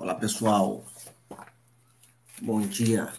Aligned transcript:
Olá, 0.00 0.14
pessoal. 0.14 0.86
Bom 2.40 2.60
dia. 2.60 3.12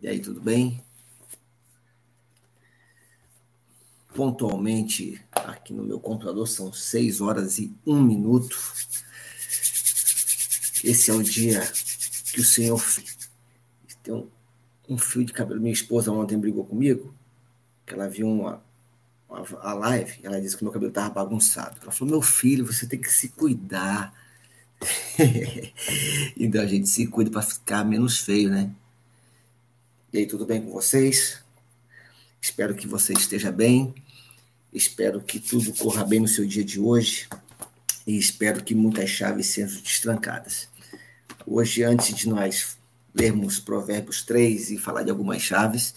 E 0.00 0.06
aí, 0.06 0.20
tudo 0.20 0.40
bem? 0.40 0.80
Pontualmente, 4.14 5.20
aqui 5.32 5.74
no 5.74 5.82
meu 5.82 5.98
computador, 5.98 6.46
são 6.46 6.72
6 6.72 7.20
horas 7.20 7.58
e 7.58 7.76
1 7.84 8.00
minuto. 8.00 8.56
Esse 10.84 11.10
é 11.10 11.14
o 11.14 11.20
dia 11.20 11.62
que 12.32 12.40
o 12.40 12.44
Senhor 12.44 12.80
tem 14.04 14.14
um, 14.14 14.30
um 14.88 14.96
fio 14.96 15.24
de 15.24 15.32
cabelo. 15.32 15.60
Minha 15.60 15.72
esposa 15.72 16.12
ontem 16.12 16.38
brigou 16.38 16.64
comigo, 16.64 17.12
que 17.84 17.92
ela 17.92 18.08
viu 18.08 18.28
uma, 18.28 18.62
a 19.62 19.74
live, 19.74 20.20
ela 20.22 20.40
disse 20.40 20.56
que 20.56 20.62
meu 20.62 20.72
cabelo 20.72 20.90
estava 20.90 21.10
bagunçado. 21.10 21.80
Ela 21.82 21.90
falou: 21.90 22.12
Meu 22.12 22.22
filho, 22.22 22.64
você 22.64 22.86
tem 22.86 23.00
que 23.00 23.12
se 23.12 23.30
cuidar 23.30 24.25
então 26.36 26.60
a 26.60 26.66
gente 26.66 26.88
se 26.88 27.06
cuida 27.06 27.30
para 27.30 27.42
ficar 27.42 27.84
menos 27.84 28.20
feio, 28.20 28.50
né? 28.50 28.70
E 30.12 30.18
aí, 30.18 30.26
tudo 30.26 30.46
bem 30.46 30.62
com 30.62 30.70
vocês? 30.70 31.42
Espero 32.40 32.74
que 32.74 32.86
você 32.86 33.12
esteja 33.12 33.50
bem. 33.50 33.94
Espero 34.72 35.20
que 35.20 35.40
tudo 35.40 35.72
corra 35.74 36.04
bem 36.04 36.20
no 36.20 36.28
seu 36.28 36.46
dia 36.46 36.64
de 36.64 36.78
hoje. 36.78 37.28
E 38.06 38.16
espero 38.16 38.62
que 38.62 38.74
muitas 38.74 39.10
chaves 39.10 39.46
sejam 39.46 39.80
destrancadas. 39.80 40.68
Hoje, 41.46 41.82
antes 41.82 42.14
de 42.14 42.28
nós 42.28 42.76
lermos 43.14 43.58
Provérbios 43.58 44.22
3 44.22 44.70
e 44.70 44.78
falar 44.78 45.02
de 45.02 45.10
algumas 45.10 45.42
chaves, 45.42 45.94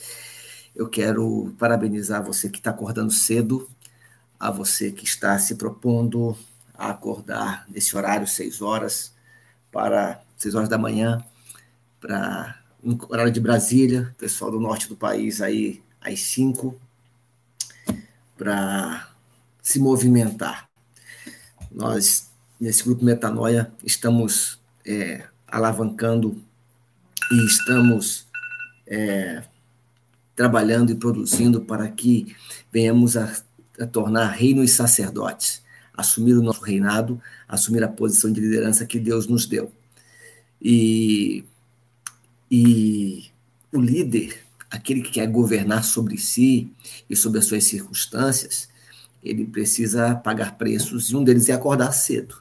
eu 0.75 0.87
quero 0.87 1.53
parabenizar 1.57 2.23
você 2.23 2.49
que 2.49 2.57
está 2.57 2.71
acordando 2.71 3.11
cedo, 3.11 3.69
a 4.39 4.49
você 4.49 4.91
que 4.91 5.03
está 5.03 5.37
se 5.37 5.55
propondo 5.55 6.37
a 6.79 6.91
acordar 6.91 7.65
nesse 7.67 7.95
horário, 7.97 8.25
6 8.25 8.61
horas, 8.61 9.13
para 9.69 10.21
6 10.37 10.55
horas 10.55 10.69
da 10.69 10.77
manhã, 10.77 11.21
para 11.99 12.57
horário 13.09 13.33
de 13.33 13.41
Brasília, 13.41 14.15
pessoal 14.17 14.49
do 14.49 14.61
norte 14.61 14.87
do 14.87 14.95
país 14.95 15.41
aí 15.41 15.83
às 15.99 16.21
5, 16.21 16.79
para 18.37 19.09
se 19.61 19.77
movimentar. 19.77 20.69
Nós, 21.69 22.29
nesse 22.57 22.81
grupo 22.85 23.03
Metanoia, 23.03 23.69
estamos 23.83 24.57
é, 24.85 25.27
alavancando 25.45 26.41
e 27.29 27.45
estamos 27.45 28.25
é, 28.87 29.43
trabalhando 30.33 30.93
e 30.93 30.95
produzindo 30.95 31.59
para 31.59 31.89
que 31.89 32.33
venhamos 32.71 33.17
a, 33.17 33.35
a 33.81 33.85
tornar 33.85 34.27
reino 34.27 34.63
e 34.63 34.67
sacerdotes 34.69 35.61
assumir 35.99 36.33
o 36.33 36.41
nosso 36.41 36.61
reinado, 36.61 37.21
assumir 37.47 37.83
a 37.83 37.87
posição 37.87 38.31
de 38.31 38.39
liderança 38.39 38.85
que 38.85 38.99
Deus 38.99 39.27
nos 39.27 39.45
deu. 39.45 39.71
E, 40.61 41.43
e 42.49 43.25
o 43.71 43.79
líder, 43.79 44.37
aquele 44.69 45.01
que 45.01 45.11
quer 45.11 45.27
governar 45.27 45.83
sobre 45.83 46.17
si 46.17 46.71
e 47.09 47.15
sobre 47.15 47.39
as 47.39 47.45
suas 47.45 47.63
circunstâncias, 47.63 48.69
ele 49.23 49.45
precisa 49.45 50.15
pagar 50.15 50.57
preços 50.57 51.09
e 51.09 51.15
um 51.15 51.23
deles 51.23 51.49
é 51.49 51.53
acordar 51.53 51.91
cedo. 51.91 52.35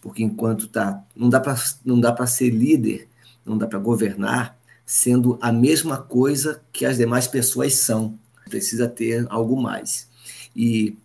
Porque 0.00 0.22
enquanto 0.22 0.68
tá, 0.68 1.02
não 1.14 1.28
dá 1.28 1.40
para 1.40 1.56
não 1.84 2.00
dá 2.00 2.12
para 2.12 2.26
ser 2.26 2.50
líder, 2.50 3.08
não 3.44 3.56
dá 3.58 3.66
para 3.66 3.78
governar 3.78 4.58
sendo 4.86 5.38
a 5.40 5.52
mesma 5.52 5.98
coisa 5.98 6.60
que 6.72 6.84
as 6.84 6.96
demais 6.96 7.26
pessoas 7.26 7.74
são. 7.74 8.18
Precisa 8.48 8.88
ter 8.88 9.24
algo 9.30 9.60
mais. 9.60 10.08
E 10.54 10.96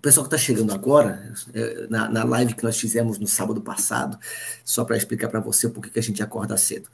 o 0.00 0.02
pessoal 0.02 0.26
que 0.26 0.34
está 0.34 0.42
chegando 0.42 0.72
agora, 0.72 1.30
é, 1.52 1.86
na, 1.90 2.08
na, 2.08 2.24
live 2.24 2.54
que 2.54 2.64
nós 2.64 2.80
fizemos 2.80 3.18
no 3.18 3.26
sábado 3.26 3.60
passado, 3.60 4.18
só 4.64 4.82
para 4.82 4.96
explicar 4.96 5.28
para 5.28 5.40
você 5.40 5.68
por 5.68 5.82
que 5.82 5.98
a 5.98 6.02
gente 6.02 6.22
acorda 6.22 6.56
cedo. 6.56 6.88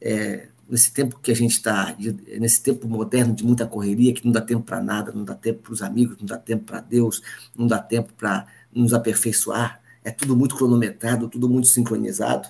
É, 0.00 0.48
nesse 0.68 0.92
tempo 0.92 1.20
que 1.22 1.30
a 1.30 1.36
gente 1.36 1.52
está, 1.52 1.94
nesse 2.40 2.60
tempo 2.60 2.88
moderno 2.88 3.32
de 3.32 3.44
muita 3.44 3.64
correria, 3.64 4.12
que 4.12 4.24
não 4.24 4.32
dá 4.32 4.40
tempo 4.40 4.64
para 4.64 4.82
nada, 4.82 5.12
não 5.12 5.24
dá 5.24 5.36
tempo 5.36 5.62
para 5.62 5.72
os 5.72 5.82
amigos, 5.82 6.16
não 6.18 6.26
dá 6.26 6.36
tempo 6.36 6.64
para 6.64 6.80
Deus, 6.80 7.22
não 7.56 7.64
dá 7.64 7.78
tempo 7.78 8.12
para 8.14 8.44
nos 8.72 8.92
aperfeiçoar, 8.92 9.80
é 10.02 10.10
tudo 10.10 10.36
muito 10.36 10.56
cronometrado, 10.56 11.28
tudo 11.28 11.48
muito 11.48 11.68
sincronizado. 11.68 12.48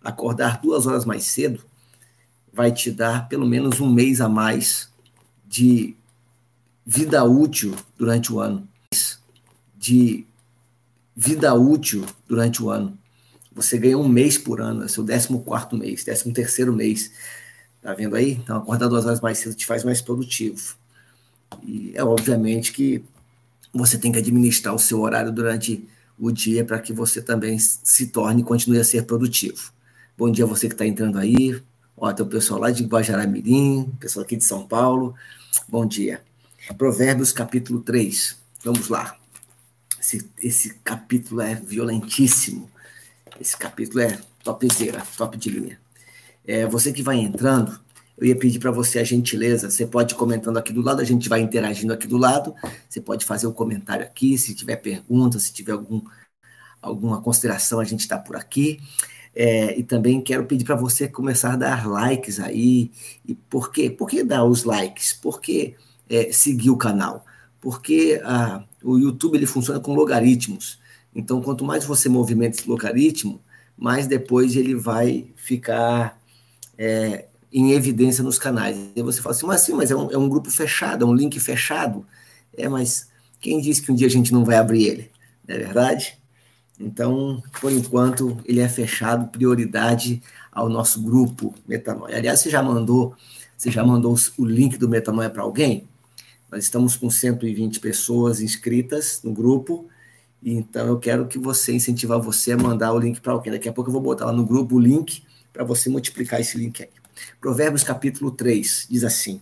Acordar 0.00 0.60
duas 0.60 0.86
horas 0.86 1.04
mais 1.04 1.24
cedo 1.24 1.64
vai 2.52 2.70
te 2.70 2.92
dar 2.92 3.28
pelo 3.28 3.44
menos 3.44 3.80
um 3.80 3.92
mês 3.92 4.20
a 4.20 4.28
mais 4.28 4.88
de 5.44 5.96
vida 6.86 7.24
útil 7.24 7.74
durante 7.96 8.32
o 8.32 8.38
ano 8.38 8.68
de 9.78 10.26
vida 11.14 11.54
útil 11.54 12.04
durante 12.26 12.62
o 12.62 12.70
ano. 12.70 12.98
Você 13.52 13.78
ganha 13.78 13.98
um 13.98 14.08
mês 14.08 14.36
por 14.36 14.60
ano, 14.60 14.84
é 14.84 14.88
seu 14.88 15.04
14 15.04 15.76
mês, 15.76 16.04
13 16.04 16.70
mês. 16.72 17.12
Tá 17.80 17.94
vendo 17.94 18.16
aí? 18.16 18.32
Então, 18.32 18.56
acordar 18.56 18.88
duas 18.88 19.06
horas 19.06 19.20
mais 19.20 19.38
cedo 19.38 19.54
te 19.54 19.66
faz 19.66 19.84
mais 19.84 20.00
produtivo. 20.00 20.76
E 21.62 21.92
é 21.94 22.04
obviamente 22.04 22.72
que 22.72 23.04
você 23.72 23.98
tem 23.98 24.12
que 24.12 24.18
administrar 24.18 24.74
o 24.74 24.78
seu 24.78 25.00
horário 25.00 25.32
durante 25.32 25.88
o 26.18 26.30
dia 26.30 26.64
para 26.64 26.80
que 26.80 26.92
você 26.92 27.22
também 27.22 27.58
se 27.58 28.08
torne 28.08 28.42
e 28.42 28.44
continue 28.44 28.80
a 28.80 28.84
ser 28.84 29.04
produtivo. 29.04 29.72
Bom 30.16 30.30
dia 30.30 30.44
a 30.44 30.48
você 30.48 30.66
que 30.68 30.74
está 30.74 30.86
entrando 30.86 31.18
aí. 31.18 31.60
Ó, 31.96 32.12
tem 32.12 32.24
o 32.24 32.28
pessoal 32.28 32.60
lá 32.60 32.70
de 32.70 32.84
Guajará-Mirim, 32.84 33.92
pessoal 34.00 34.24
aqui 34.24 34.36
de 34.36 34.44
São 34.44 34.66
Paulo. 34.66 35.14
Bom 35.68 35.86
dia. 35.86 36.22
Provérbios 36.76 37.32
capítulo 37.32 37.80
3. 37.80 38.36
Vamos 38.64 38.88
lá. 38.88 39.17
Esse, 40.08 40.30
esse 40.42 40.74
capítulo 40.82 41.42
é 41.42 41.54
violentíssimo. 41.54 42.70
Esse 43.38 43.54
capítulo 43.54 44.00
é 44.00 44.18
topzera, 44.42 45.02
top 45.18 45.36
de 45.36 45.50
linha. 45.50 45.78
É, 46.46 46.66
você 46.66 46.90
que 46.90 47.02
vai 47.02 47.18
entrando, 47.18 47.78
eu 48.16 48.26
ia 48.26 48.34
pedir 48.34 48.58
para 48.58 48.70
você 48.70 49.00
a 49.00 49.04
gentileza, 49.04 49.70
você 49.70 49.86
pode 49.86 50.14
comentando 50.14 50.56
aqui 50.56 50.72
do 50.72 50.80
lado, 50.80 51.02
a 51.02 51.04
gente 51.04 51.28
vai 51.28 51.40
interagindo 51.40 51.92
aqui 51.92 52.06
do 52.06 52.16
lado, 52.16 52.54
você 52.88 53.02
pode 53.02 53.26
fazer 53.26 53.46
um 53.48 53.52
comentário 53.52 54.02
aqui, 54.02 54.38
se 54.38 54.54
tiver 54.54 54.76
pergunta, 54.76 55.38
se 55.38 55.52
tiver 55.52 55.72
algum, 55.72 56.00
alguma 56.80 57.20
consideração, 57.20 57.78
a 57.78 57.84
gente 57.84 58.00
está 58.00 58.18
por 58.18 58.34
aqui. 58.34 58.80
É, 59.36 59.78
e 59.78 59.82
também 59.82 60.22
quero 60.22 60.46
pedir 60.46 60.64
para 60.64 60.74
você 60.74 61.06
começar 61.06 61.52
a 61.52 61.56
dar 61.56 61.86
likes 61.86 62.40
aí. 62.40 62.90
E 63.26 63.34
por 63.34 63.70
quê? 63.70 63.90
Por 63.90 64.08
que 64.08 64.24
dar 64.24 64.44
os 64.44 64.64
likes? 64.64 65.12
Por 65.12 65.38
que 65.38 65.76
é, 66.08 66.32
seguir 66.32 66.70
o 66.70 66.78
canal? 66.78 67.26
Porque 67.60 68.20
a, 68.24 68.64
o 68.82 68.98
YouTube 68.98 69.36
ele 69.36 69.46
funciona 69.46 69.80
com 69.80 69.94
logaritmos. 69.94 70.78
Então, 71.14 71.42
quanto 71.42 71.64
mais 71.64 71.84
você 71.84 72.08
movimenta 72.08 72.58
esse 72.58 72.68
logaritmo, 72.68 73.40
mais 73.76 74.06
depois 74.06 74.56
ele 74.56 74.74
vai 74.74 75.26
ficar 75.36 76.20
é, 76.76 77.26
em 77.52 77.72
evidência 77.72 78.22
nos 78.22 78.38
canais. 78.38 78.76
E 78.94 79.02
você 79.02 79.20
fala 79.20 79.34
assim, 79.34 79.46
mas 79.46 79.60
sim, 79.62 79.72
mas 79.72 79.90
é 79.90 79.96
um, 79.96 80.10
é 80.10 80.18
um 80.18 80.28
grupo 80.28 80.50
fechado, 80.50 81.04
é 81.04 81.08
um 81.08 81.14
link 81.14 81.38
fechado. 81.40 82.06
É, 82.56 82.68
mas 82.68 83.08
quem 83.40 83.60
disse 83.60 83.82
que 83.82 83.90
um 83.90 83.94
dia 83.94 84.06
a 84.06 84.10
gente 84.10 84.32
não 84.32 84.44
vai 84.44 84.56
abrir 84.56 84.84
ele? 84.84 85.10
Não 85.46 85.54
é 85.54 85.58
verdade? 85.58 86.18
Então, 86.78 87.42
por 87.60 87.72
enquanto, 87.72 88.38
ele 88.44 88.60
é 88.60 88.68
fechado, 88.68 89.28
prioridade 89.28 90.22
ao 90.52 90.68
nosso 90.68 91.02
grupo 91.02 91.54
Metanoia. 91.66 92.16
Aliás, 92.16 92.40
você 92.40 92.50
já 92.50 92.62
mandou, 92.62 93.14
você 93.56 93.70
já 93.70 93.84
mandou 93.84 94.14
o 94.36 94.44
link 94.44 94.76
do 94.76 94.88
Metanoia 94.88 95.30
para 95.30 95.42
alguém? 95.42 95.88
Nós 96.50 96.64
estamos 96.64 96.96
com 96.96 97.10
120 97.10 97.78
pessoas 97.78 98.40
inscritas 98.40 99.20
no 99.22 99.32
grupo, 99.32 99.86
então 100.42 100.86
eu 100.86 100.98
quero 100.98 101.26
que 101.26 101.38
você 101.38 101.72
incentivar 101.72 102.18
você 102.20 102.52
a 102.52 102.56
mandar 102.56 102.92
o 102.92 102.98
link 102.98 103.20
para 103.20 103.32
alguém. 103.32 103.52
Daqui 103.52 103.68
a 103.68 103.72
pouco 103.72 103.90
eu 103.90 103.92
vou 103.92 104.00
botar 104.00 104.26
lá 104.26 104.32
no 104.32 104.46
grupo 104.46 104.76
o 104.76 104.80
link 104.80 105.22
para 105.52 105.62
você 105.62 105.90
multiplicar 105.90 106.40
esse 106.40 106.56
link 106.56 106.82
aí. 106.82 106.88
Provérbios 107.40 107.84
capítulo 107.84 108.30
3 108.30 108.86
diz 108.88 109.04
assim: 109.04 109.40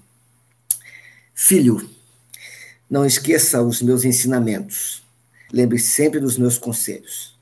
Filho, 1.33 1.89
não 2.91 3.07
esqueça 3.07 3.63
os 3.63 3.81
meus 3.83 4.05
ensinamentos. 4.05 5.05
Lembre 5.53 5.79
sempre 5.79 6.19
dos 6.19 6.37
meus 6.37 6.59
conselhos. 6.59 7.37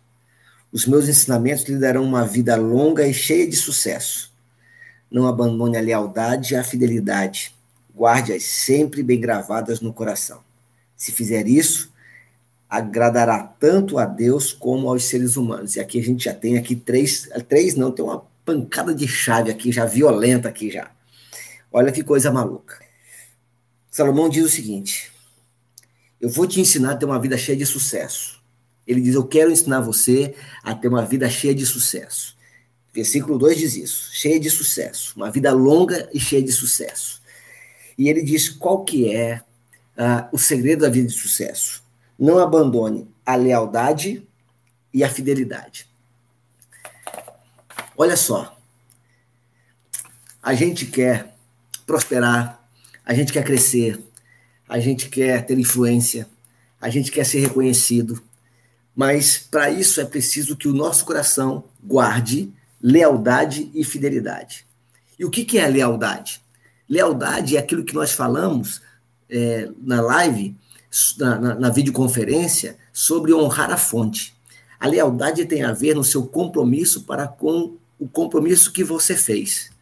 Os 0.70 0.86
meus 0.86 1.08
ensinamentos 1.08 1.64
lhe 1.64 1.78
darão 1.78 2.04
uma 2.04 2.26
vida 2.26 2.54
longa 2.56 3.06
e 3.06 3.14
cheia 3.14 3.48
de 3.48 3.56
sucesso. 3.56 4.30
Não 5.10 5.26
abandone 5.26 5.78
a 5.78 5.80
lealdade 5.80 6.52
e 6.52 6.56
a 6.56 6.64
fidelidade 6.64 7.54
guarde-as 7.94 8.42
sempre 8.42 9.02
bem 9.02 9.20
gravadas 9.20 9.80
no 9.80 9.92
coração. 9.92 10.42
Se 10.96 11.12
fizer 11.12 11.46
isso, 11.46 11.92
agradará 12.68 13.42
tanto 13.42 13.98
a 13.98 14.04
Deus 14.04 14.52
como 14.52 14.88
aos 14.88 15.04
seres 15.04 15.36
humanos. 15.36 15.76
E 15.76 15.80
aqui 15.80 16.00
a 16.00 16.02
gente 16.02 16.24
já 16.24 16.34
tem 16.34 16.56
aqui 16.56 16.74
três, 16.74 17.28
três 17.48 17.74
não, 17.74 17.92
tem 17.92 18.04
uma 18.04 18.26
pancada 18.44 18.94
de 18.94 19.06
chave 19.06 19.50
aqui, 19.50 19.70
já 19.70 19.84
violenta 19.84 20.48
aqui 20.48 20.70
já. 20.70 20.90
Olha 21.72 21.92
que 21.92 22.02
coisa 22.02 22.30
maluca. 22.30 22.78
Salomão 23.90 24.28
diz 24.28 24.44
o 24.44 24.48
seguinte: 24.48 25.12
Eu 26.20 26.28
vou 26.28 26.46
te 26.46 26.60
ensinar 26.60 26.92
a 26.92 26.96
ter 26.96 27.04
uma 27.04 27.20
vida 27.20 27.36
cheia 27.38 27.56
de 27.56 27.66
sucesso. 27.66 28.42
Ele 28.86 29.00
diz: 29.00 29.14
Eu 29.14 29.24
quero 29.24 29.50
ensinar 29.50 29.80
você 29.80 30.34
a 30.62 30.74
ter 30.74 30.88
uma 30.88 31.04
vida 31.04 31.28
cheia 31.28 31.54
de 31.54 31.64
sucesso. 31.64 32.34
Versículo 32.94 33.36
2 33.36 33.58
diz 33.58 33.76
isso: 33.76 34.10
cheia 34.12 34.38
de 34.38 34.48
sucesso, 34.48 35.14
uma 35.16 35.30
vida 35.30 35.52
longa 35.52 36.08
e 36.14 36.20
cheia 36.20 36.42
de 36.42 36.52
sucesso. 36.52 37.20
E 37.96 38.08
ele 38.08 38.22
diz 38.22 38.48
qual 38.48 38.84
que 38.84 39.14
é 39.14 39.42
uh, 39.96 40.28
o 40.32 40.38
segredo 40.38 40.82
da 40.82 40.90
vida 40.90 41.08
de 41.08 41.14
sucesso. 41.14 41.82
Não 42.18 42.38
abandone 42.38 43.08
a 43.24 43.36
lealdade 43.36 44.26
e 44.92 45.02
a 45.02 45.10
fidelidade. 45.10 45.88
Olha 47.96 48.16
só, 48.16 48.56
a 50.42 50.54
gente 50.54 50.86
quer 50.86 51.34
prosperar, 51.86 52.60
a 53.04 53.14
gente 53.14 53.32
quer 53.32 53.44
crescer, 53.44 54.00
a 54.68 54.78
gente 54.78 55.08
quer 55.08 55.44
ter 55.46 55.58
influência, 55.58 56.28
a 56.80 56.90
gente 56.90 57.10
quer 57.10 57.24
ser 57.24 57.40
reconhecido, 57.40 58.22
mas 58.94 59.38
para 59.38 59.70
isso 59.70 60.00
é 60.00 60.04
preciso 60.04 60.56
que 60.56 60.68
o 60.68 60.74
nosso 60.74 61.04
coração 61.04 61.64
guarde 61.82 62.52
lealdade 62.82 63.70
e 63.74 63.82
fidelidade. 63.82 64.66
E 65.18 65.24
o 65.24 65.30
que, 65.30 65.44
que 65.44 65.58
é 65.58 65.66
lealdade? 65.66 66.43
Lealdade 66.94 67.56
é 67.56 67.58
aquilo 67.58 67.82
que 67.82 67.92
nós 67.92 68.12
falamos 68.12 68.80
é, 69.28 69.68
na 69.82 70.00
live, 70.00 70.56
na, 71.18 71.38
na, 71.40 71.54
na 71.56 71.68
videoconferência, 71.68 72.76
sobre 72.92 73.34
honrar 73.34 73.72
a 73.72 73.76
fonte. 73.76 74.32
A 74.78 74.86
lealdade 74.86 75.44
tem 75.44 75.64
a 75.64 75.72
ver 75.72 75.96
no 75.96 76.04
seu 76.04 76.24
compromisso 76.24 77.02
para 77.02 77.26
com 77.26 77.76
o 77.98 78.06
compromisso 78.06 78.72
que 78.72 78.84
você 78.84 79.16
fez. 79.16 79.72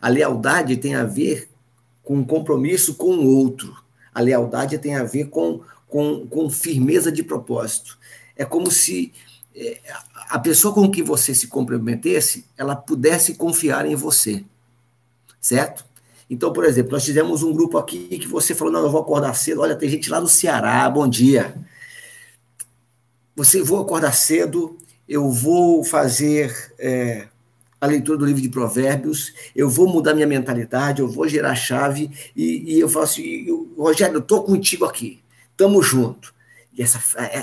A 0.00 0.08
lealdade 0.08 0.78
tem 0.78 0.94
a 0.94 1.04
ver 1.04 1.50
com 2.02 2.24
compromisso 2.24 2.94
com 2.94 3.16
o 3.16 3.36
outro. 3.36 3.76
A 4.14 4.22
lealdade 4.22 4.78
tem 4.78 4.94
a 4.94 5.04
ver 5.04 5.28
com, 5.28 5.60
com, 5.86 6.26
com 6.26 6.48
firmeza 6.48 7.12
de 7.12 7.22
propósito. 7.22 7.98
É 8.34 8.46
como 8.46 8.70
se 8.70 9.12
é, 9.54 9.78
a 10.30 10.38
pessoa 10.38 10.72
com 10.72 10.90
que 10.90 11.02
você 11.02 11.34
se 11.34 11.48
comprometesse, 11.48 12.46
ela 12.56 12.74
pudesse 12.74 13.34
confiar 13.34 13.84
em 13.84 13.94
você. 13.94 14.42
Certo? 15.38 15.84
Então, 16.28 16.52
por 16.52 16.64
exemplo, 16.64 16.92
nós 16.92 17.04
fizemos 17.04 17.42
um 17.42 17.52
grupo 17.52 17.78
aqui 17.78 18.18
que 18.18 18.26
você 18.26 18.54
falou: 18.54 18.72
não, 18.72 18.80
eu 18.82 18.90
vou 18.90 19.00
acordar 19.00 19.34
cedo. 19.34 19.60
Olha, 19.60 19.76
tem 19.76 19.88
gente 19.88 20.10
lá 20.10 20.18
do 20.18 20.28
Ceará, 20.28 20.88
bom 20.90 21.06
dia. 21.08 21.54
Você 23.36 23.62
vou 23.62 23.80
acordar 23.80 24.12
cedo, 24.12 24.76
eu 25.08 25.30
vou 25.30 25.84
fazer 25.84 26.72
é, 26.78 27.28
a 27.80 27.86
leitura 27.86 28.18
do 28.18 28.24
livro 28.24 28.40
de 28.40 28.48
Provérbios, 28.48 29.32
eu 29.54 29.68
vou 29.68 29.86
mudar 29.86 30.14
minha 30.14 30.26
mentalidade, 30.26 31.00
eu 31.00 31.08
vou 31.08 31.28
gerar 31.28 31.54
chave, 31.54 32.10
e, 32.34 32.74
e 32.74 32.80
eu 32.80 32.88
falo 32.88 33.04
assim: 33.04 33.46
Rogério, 33.76 34.16
eu 34.16 34.20
estou 34.20 34.42
contigo 34.42 34.84
aqui, 34.84 35.20
tamo 35.56 35.82
junto. 35.82 36.34
E 36.76 36.82
essa, 36.82 37.00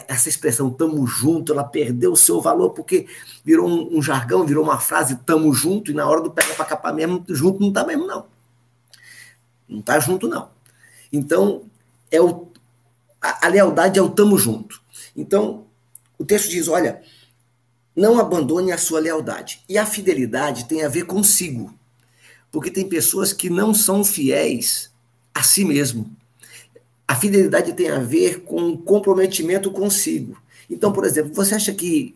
essa 0.08 0.30
expressão 0.30 0.70
tamo 0.70 1.08
junto, 1.08 1.54
ela 1.54 1.64
perdeu 1.64 2.12
o 2.12 2.18
seu 2.18 2.40
valor 2.40 2.70
porque 2.72 3.08
virou 3.44 3.68
um, 3.68 3.98
um 3.98 4.02
jargão, 4.02 4.46
virou 4.46 4.64
uma 4.64 4.80
frase 4.80 5.16
tamo 5.26 5.52
junto, 5.54 5.90
e 5.90 5.94
na 5.94 6.08
hora 6.08 6.22
do 6.22 6.30
pega 6.30 6.54
para 6.54 6.66
capar 6.66 6.94
mesmo, 6.94 7.24
junto 7.30 7.60
não 7.60 7.72
tá 7.72 7.86
mesmo, 7.86 8.06
não. 8.06 8.33
Não 9.74 9.82
tá 9.82 10.00
junto, 10.00 10.28
não. 10.28 10.50
Então, 11.12 11.64
é 12.12 12.22
o, 12.22 12.48
a, 13.22 13.48
a 13.48 13.50
lealdade 13.50 13.98
é 13.98 14.02
o 14.02 14.10
tamo 14.10 14.38
junto. 14.38 14.82
Então, 15.16 15.66
o 16.18 16.24
texto 16.24 16.50
diz: 16.50 16.68
olha, 16.68 17.02
não 17.96 18.20
abandone 18.20 18.72
a 18.72 18.78
sua 18.78 19.00
lealdade. 19.00 19.62
E 19.68 19.78
a 19.78 19.86
fidelidade 19.86 20.66
tem 20.66 20.84
a 20.84 20.90
ver 20.90 21.06
consigo. 21.06 21.74
Porque 22.52 22.70
tem 22.70 22.88
pessoas 22.88 23.34
que 23.34 23.50
não 23.50 23.74
são 23.74 24.04
fiéis 24.04 24.92
a 25.34 25.42
si 25.42 25.66
mesmo. 25.66 26.16
A 27.08 27.16
fidelidade 27.16 27.74
tem 27.74 27.90
a 27.90 28.00
ver 28.00 28.42
com 28.42 28.78
comprometimento 28.78 29.72
consigo. 29.72 30.38
Então, 30.70 30.92
por 30.92 31.06
exemplo, 31.06 31.34
você 31.34 31.56
acha 31.56 31.74
que, 31.74 32.16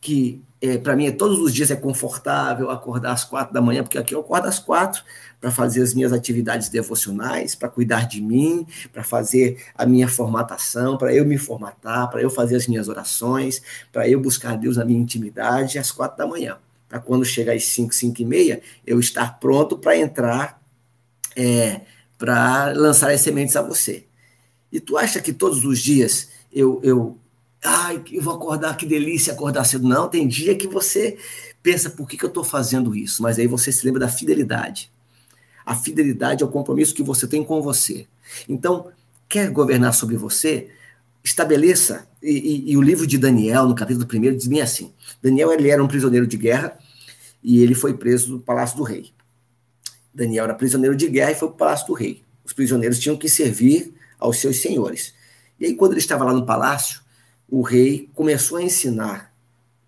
que 0.00 0.42
é, 0.60 0.76
para 0.76 0.96
mim, 0.96 1.06
é, 1.06 1.12
todos 1.12 1.38
os 1.38 1.54
dias 1.54 1.70
é 1.70 1.76
confortável 1.76 2.70
acordar 2.70 3.12
às 3.12 3.24
quatro 3.24 3.54
da 3.54 3.60
manhã, 3.60 3.82
porque 3.82 3.96
aqui 3.96 4.14
eu 4.14 4.20
acordo 4.20 4.48
às 4.48 4.58
quatro 4.58 5.04
para 5.40 5.52
fazer 5.52 5.82
as 5.82 5.94
minhas 5.94 6.12
atividades 6.12 6.68
devocionais, 6.68 7.54
para 7.54 7.68
cuidar 7.68 8.08
de 8.08 8.20
mim, 8.20 8.66
para 8.92 9.04
fazer 9.04 9.64
a 9.76 9.86
minha 9.86 10.08
formatação, 10.08 10.98
para 10.98 11.14
eu 11.14 11.24
me 11.24 11.38
formatar, 11.38 12.10
para 12.10 12.20
eu 12.20 12.28
fazer 12.28 12.56
as 12.56 12.66
minhas 12.66 12.88
orações, 12.88 13.62
para 13.92 14.08
eu 14.08 14.20
buscar 14.20 14.56
Deus 14.56 14.76
na 14.76 14.84
minha 14.84 15.00
intimidade 15.00 15.78
às 15.78 15.92
quatro 15.92 16.18
da 16.18 16.26
manhã. 16.26 16.58
Para 16.88 16.98
quando 16.98 17.24
chegar 17.24 17.52
às 17.54 17.64
cinco, 17.66 17.94
cinco 17.94 18.20
e 18.20 18.24
meia, 18.24 18.60
eu 18.84 18.98
estar 18.98 19.38
pronto 19.38 19.78
para 19.78 19.96
entrar, 19.96 20.60
é, 21.36 21.82
para 22.16 22.72
lançar 22.72 23.12
as 23.12 23.20
sementes 23.20 23.54
a 23.54 23.62
você. 23.62 24.06
E 24.72 24.80
tu 24.80 24.96
acha 24.96 25.20
que 25.20 25.32
todos 25.32 25.64
os 25.64 25.78
dias 25.78 26.30
eu, 26.52 26.80
eu 26.82 27.16
ai, 27.64 28.02
eu 28.12 28.22
vou 28.22 28.34
acordar, 28.34 28.76
que 28.76 28.86
delícia 28.86 29.32
acordar 29.32 29.64
cedo. 29.64 29.86
Não, 29.86 30.08
tem 30.08 30.26
dia 30.26 30.56
que 30.56 30.66
você 30.66 31.18
pensa, 31.62 31.90
por 31.90 32.08
que, 32.08 32.16
que 32.16 32.24
eu 32.24 32.28
estou 32.28 32.44
fazendo 32.44 32.94
isso? 32.94 33.22
Mas 33.22 33.38
aí 33.38 33.46
você 33.46 33.72
se 33.72 33.84
lembra 33.84 34.00
da 34.00 34.08
fidelidade. 34.08 34.90
A 35.66 35.74
fidelidade 35.74 36.42
é 36.42 36.46
o 36.46 36.50
compromisso 36.50 36.94
que 36.94 37.02
você 37.02 37.26
tem 37.26 37.44
com 37.44 37.60
você. 37.60 38.06
Então, 38.48 38.90
quer 39.28 39.50
governar 39.50 39.92
sobre 39.92 40.16
você? 40.16 40.70
Estabeleça, 41.22 42.08
e, 42.22 42.30
e, 42.30 42.72
e 42.72 42.76
o 42.76 42.82
livro 42.82 43.06
de 43.06 43.18
Daniel, 43.18 43.66
no 43.66 43.74
capítulo 43.74 44.06
1, 44.10 44.36
diz 44.36 44.46
bem 44.46 44.62
assim: 44.62 44.92
Daniel 45.22 45.52
ele 45.52 45.68
era 45.68 45.82
um 45.82 45.88
prisioneiro 45.88 46.26
de 46.26 46.36
guerra 46.36 46.78
e 47.42 47.62
ele 47.62 47.74
foi 47.74 47.94
preso 47.94 48.32
no 48.32 48.40
palácio 48.40 48.76
do 48.76 48.82
rei. 48.82 49.12
Daniel 50.14 50.44
era 50.44 50.54
prisioneiro 50.54 50.96
de 50.96 51.08
guerra 51.08 51.32
e 51.32 51.34
foi 51.34 51.48
para 51.48 51.54
o 51.54 51.58
palácio 51.58 51.86
do 51.86 51.92
rei. 51.92 52.22
Os 52.44 52.52
prisioneiros 52.52 52.98
tinham 52.98 53.16
que 53.16 53.28
servir 53.28 53.94
aos 54.18 54.38
seus 54.38 54.56
senhores. 54.56 55.14
E 55.60 55.66
aí, 55.66 55.74
quando 55.74 55.92
ele 55.92 56.00
estava 56.00 56.24
lá 56.24 56.32
no 56.32 56.46
palácio, 56.46 57.00
o 57.48 57.62
rei 57.62 58.10
começou 58.14 58.58
a 58.58 58.62
ensinar 58.62 59.32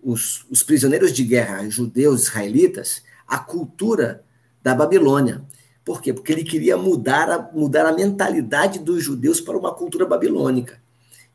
os, 0.03 0.47
os 0.51 0.63
prisioneiros 0.63 1.13
de 1.13 1.25
guerra 1.25 1.69
judeus 1.69 2.23
israelitas 2.23 3.03
a 3.27 3.39
cultura 3.39 4.25
da 4.63 4.75
Babilônia. 4.75 5.43
Por 5.85 6.03
quê? 6.03 6.13
Porque 6.13 6.33
ele 6.33 6.45
queria 6.45 6.77
mudar 6.77 7.31
a, 7.31 7.51
mudar 7.53 7.87
a 7.87 7.93
mentalidade 7.93 8.79
dos 8.79 9.05
judeus 9.05 9.41
para 9.41 9.57
uma 9.57 9.73
cultura 9.73 10.05
babilônica. 10.07 10.81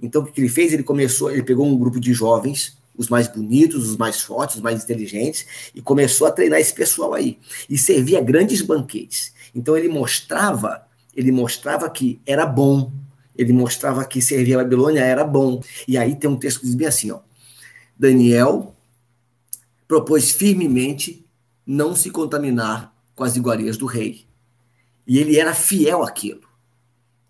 Então, 0.02 0.22
o 0.22 0.26
que 0.26 0.42
ele 0.42 0.50
fez? 0.50 0.74
Ele 0.74 0.84
começou, 0.84 1.32
ele 1.32 1.44
pegou 1.44 1.66
um 1.66 1.78
grupo 1.78 2.00
de 2.00 2.14
jovens, 2.14 2.78
os 2.96 3.08
mais 3.08 3.28
bonitos, 3.28 3.90
os 3.90 3.98
mais 3.98 4.22
fortes, 4.22 4.58
os 4.58 4.62
mais 4.62 4.84
inteligentes, 4.84 5.72
e 5.74 5.82
começou 5.82 6.28
a 6.28 6.32
treinar 6.32 6.60
esse 6.60 6.74
pessoal 6.74 7.14
aí. 7.14 7.40
E 7.70 7.78
servia 7.78 8.22
grandes 8.22 8.62
banquetes. 8.62 9.34
Então, 9.54 9.78
ele 9.78 9.88
mostrava 9.88 10.86
ele 11.16 11.32
mostrava 11.32 11.90
que 11.90 12.20
era 12.26 12.46
bom, 12.46 12.92
ele 13.38 13.54
mostrava 13.54 14.06
que 14.06 14.22
servir 14.22 14.56
a 14.56 14.64
Babilônia 14.64 15.02
era 15.02 15.24
bom. 15.24 15.62
E 15.88 15.98
aí 15.98 16.16
tem 16.16 16.30
um 16.30 16.38
texto 16.38 16.60
que 16.60 16.66
diz 16.66 16.76
bem 16.76 16.88
assim, 16.88 17.12
ó. 17.12 17.20
Daniel 17.98 18.76
propôs 19.88 20.32
firmemente 20.32 21.26
não 21.66 21.96
se 21.96 22.10
contaminar 22.10 22.94
com 23.16 23.24
as 23.24 23.36
iguarias 23.36 23.78
do 23.78 23.86
rei. 23.86 24.26
E 25.08 25.20
ele 25.20 25.40
era 25.40 25.54
fiel 25.54 26.04
àquilo. 26.04 26.42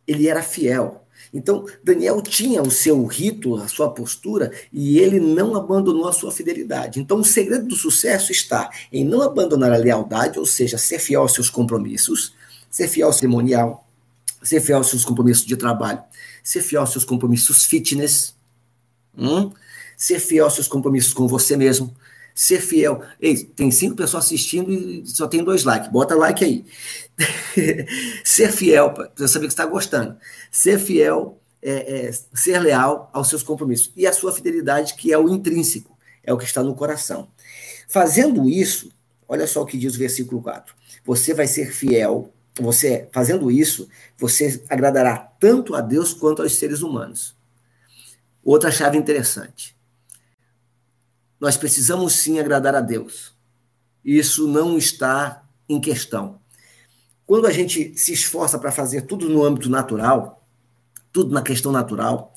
Ele 0.08 0.28
era 0.28 0.42
fiel. 0.42 1.06
Então, 1.34 1.66
Daniel 1.84 2.22
tinha 2.22 2.62
o 2.62 2.72
seu 2.72 3.06
rito, 3.06 3.56
a 3.56 3.68
sua 3.68 3.90
postura, 3.90 4.52
e 4.72 5.00
ele 5.00 5.20
não 5.20 5.56
abandonou 5.56 6.08
a 6.08 6.14
sua 6.14 6.32
fidelidade. 6.32 7.00
Então, 7.00 7.20
o 7.20 7.26
segredo 7.26 7.68
do 7.68 7.76
sucesso 7.76 8.32
está 8.32 8.70
em 8.92 9.04
não 9.04 9.22
abandonar 9.22 9.72
a 9.74 9.78
lealdade, 9.78 10.40
ou 10.40 10.46
seja, 10.46 10.78
ser 10.78 11.00
fiel 11.00 11.22
aos 11.22 11.34
seus 11.34 11.50
compromissos, 11.50 12.34
ser 12.70 12.88
fiel 12.88 13.08
ao 13.08 13.14
cerimonial, 13.14 13.85
ser 14.46 14.62
fiel 14.62 14.78
aos 14.78 14.90
seus 14.90 15.04
compromissos 15.04 15.46
de 15.46 15.58
trabalho, 15.58 16.02
ser 16.44 16.62
fiel 16.62 16.82
aos 16.82 16.92
seus 16.92 17.04
compromissos 17.04 17.66
fitness, 17.66 18.36
hum? 19.18 19.52
ser 19.98 20.20
fiel 20.20 20.46
aos 20.46 20.54
seus 20.54 20.68
compromissos 20.68 21.14
com 21.14 21.28
você 21.28 21.58
mesmo, 21.58 21.94
ser 22.34 22.62
fiel. 22.62 23.02
Ei, 23.20 23.44
tem 23.44 23.72
cinco 23.72 23.96
pessoas 23.96 24.26
assistindo 24.26 24.72
e 24.72 25.06
só 25.08 25.28
tem 25.28 25.44
dois 25.44 25.64
likes. 25.64 25.90
Bota 25.90 26.16
like 26.16 26.44
aí. 26.44 26.66
ser 28.24 28.52
fiel, 28.52 28.92
para 28.92 29.28
saber 29.28 29.48
que 29.48 29.54
está 29.54 29.66
gostando. 29.66 30.18
Ser 30.52 30.78
fiel, 30.78 31.42
é, 31.62 32.08
é, 32.08 32.12
ser 32.34 32.60
leal 32.60 33.10
aos 33.14 33.30
seus 33.30 33.42
compromissos. 33.42 33.92
E 33.96 34.06
a 34.06 34.14
sua 34.14 34.34
fidelidade, 34.34 34.94
que 34.96 35.12
é 35.12 35.18
o 35.18 35.30
intrínseco, 35.30 35.98
é 36.24 36.34
o 36.34 36.38
que 36.38 36.44
está 36.44 36.62
no 36.62 36.76
coração. 36.76 37.30
Fazendo 37.88 38.50
isso, 38.50 38.92
olha 39.28 39.48
só 39.48 39.62
o 39.62 39.66
que 39.66 39.78
diz 39.78 39.96
o 39.96 40.00
versículo 40.00 40.42
4. 40.42 40.76
Você 41.06 41.34
vai 41.34 41.48
ser 41.48 41.72
fiel 41.72 42.34
você 42.60 43.10
fazendo 43.12 43.52
isso, 43.52 43.88
você 44.18 44.64
agradará 44.70 45.18
tanto 45.18 45.76
a 45.76 45.82
Deus 45.82 46.14
quanto 46.14 46.42
aos 46.42 46.56
seres 46.56 46.82
humanos. 46.82 47.36
Outra 48.44 48.72
chave 48.72 48.98
interessante. 48.98 49.76
Nós 51.40 51.58
precisamos 51.58 52.14
sim 52.14 52.40
agradar 52.40 52.76
a 52.76 52.82
Deus. 52.82 53.34
Isso 54.04 54.48
não 54.48 54.78
está 54.78 55.44
em 55.68 55.82
questão. 55.82 56.40
Quando 57.26 57.48
a 57.48 57.52
gente 57.52 57.98
se 57.98 58.14
esforça 58.14 58.58
para 58.60 58.72
fazer 58.72 59.02
tudo 59.02 59.28
no 59.28 59.44
âmbito 59.44 59.70
natural, 59.70 60.48
tudo 61.12 61.34
na 61.34 61.42
questão 61.42 61.72
natural, 61.72 62.34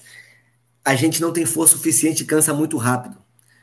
a 0.85 0.95
gente 0.95 1.21
não 1.21 1.33
tem 1.33 1.45
força 1.45 1.77
suficiente 1.77 2.23
e 2.23 2.27
cansa 2.27 2.55
muito 2.55 2.77
rápido. 2.79 3.23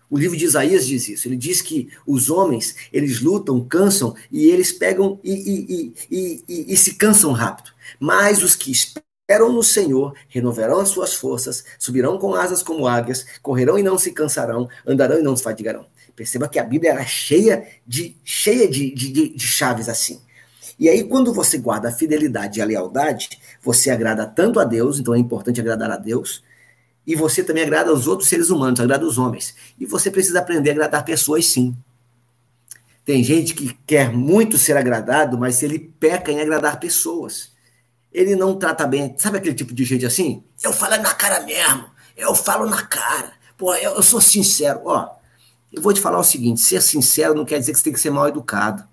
O 0.09 0.17
livro 0.17 0.37
de 0.37 0.45
Isaías 0.45 0.85
diz 0.85 1.07
isso. 1.07 1.27
Ele 1.27 1.35
diz 1.35 1.61
que 1.61 1.89
os 2.05 2.29
homens, 2.29 2.75
eles 2.91 3.21
lutam, 3.21 3.63
cansam 3.65 4.15
e 4.31 4.45
eles 4.49 4.71
pegam 4.71 5.19
e, 5.23 5.93
e, 6.11 6.43
e, 6.47 6.73
e, 6.73 6.77
se 6.77 6.95
cansam 6.95 7.31
rápido. 7.31 7.71
Mas 7.99 8.43
os 8.43 8.55
que 8.55 8.71
esperam 8.71 9.51
no 9.51 9.63
Senhor 9.63 10.13
renovarão 10.29 10.79
as 10.79 10.89
suas 10.89 11.15
forças, 11.15 11.65
subirão 11.79 12.17
com 12.17 12.35
asas 12.35 12.61
como 12.61 12.87
águias, 12.87 13.25
correrão 13.41 13.79
e 13.79 13.83
não 13.83 13.97
se 13.97 14.11
cansarão, 14.11 14.69
andarão 14.85 15.19
e 15.19 15.23
não 15.23 15.35
se 15.35 15.43
fadigarão. 15.43 15.85
Perceba 16.15 16.47
que 16.47 16.59
a 16.59 16.63
Bíblia 16.63 16.91
era 16.91 17.05
cheia 17.05 17.67
de 17.85 18.15
cheia 18.23 18.67
de, 18.69 18.93
de, 18.93 19.29
de 19.29 19.47
chaves 19.47 19.89
assim. 19.89 20.21
E 20.77 20.89
aí, 20.89 21.03
quando 21.03 21.33
você 21.33 21.57
guarda 21.57 21.89
a 21.89 21.91
fidelidade 21.91 22.59
e 22.59 22.61
a 22.61 22.65
lealdade, 22.65 23.29
você 23.61 23.89
agrada 23.89 24.25
tanto 24.25 24.59
a 24.59 24.65
Deus, 24.65 24.99
então 24.99 25.13
é 25.13 25.17
importante 25.17 25.59
agradar 25.59 25.89
a 25.89 25.97
Deus, 25.97 26.43
e 27.05 27.15
você 27.15 27.43
também 27.43 27.63
agrada 27.63 27.91
aos 27.91 28.07
outros 28.07 28.27
seres 28.27 28.49
humanos, 28.49 28.79
agrada 28.79 29.05
os 29.05 29.17
homens. 29.17 29.55
E 29.79 29.85
você 29.85 30.09
precisa 30.09 30.39
aprender 30.39 30.71
a 30.71 30.73
agradar 30.73 31.05
pessoas, 31.05 31.45
sim. 31.47 31.75
Tem 33.03 33.23
gente 33.23 33.53
que 33.53 33.77
quer 33.85 34.11
muito 34.11 34.57
ser 34.57 34.75
agradado, 34.75 35.37
mas 35.37 35.61
ele 35.61 35.77
peca 35.77 36.31
em 36.31 36.41
agradar 36.41 36.79
pessoas. 36.79 37.51
Ele 38.11 38.35
não 38.35 38.57
trata 38.57 38.87
bem. 38.87 39.13
Sabe 39.17 39.37
aquele 39.37 39.53
tipo 39.53 39.73
de 39.73 39.83
gente 39.83 40.05
assim? 40.05 40.43
Eu 40.63 40.73
falo 40.73 40.97
na 40.97 41.13
cara 41.13 41.41
mesmo. 41.41 41.85
Eu 42.17 42.33
falo 42.33 42.65
na 42.67 42.81
cara. 42.81 43.33
Pô, 43.55 43.75
eu, 43.75 43.95
eu 43.95 44.01
sou 44.01 44.19
sincero. 44.19 44.81
Ó, 44.85 45.09
eu 45.71 45.81
vou 45.81 45.93
te 45.93 46.01
falar 46.01 46.17
o 46.17 46.23
seguinte: 46.23 46.61
ser 46.61 46.81
sincero 46.81 47.35
não 47.35 47.45
quer 47.45 47.59
dizer 47.59 47.73
que 47.73 47.77
você 47.77 47.83
tem 47.83 47.93
que 47.93 47.99
ser 47.99 48.09
mal 48.09 48.27
educado. 48.27 48.87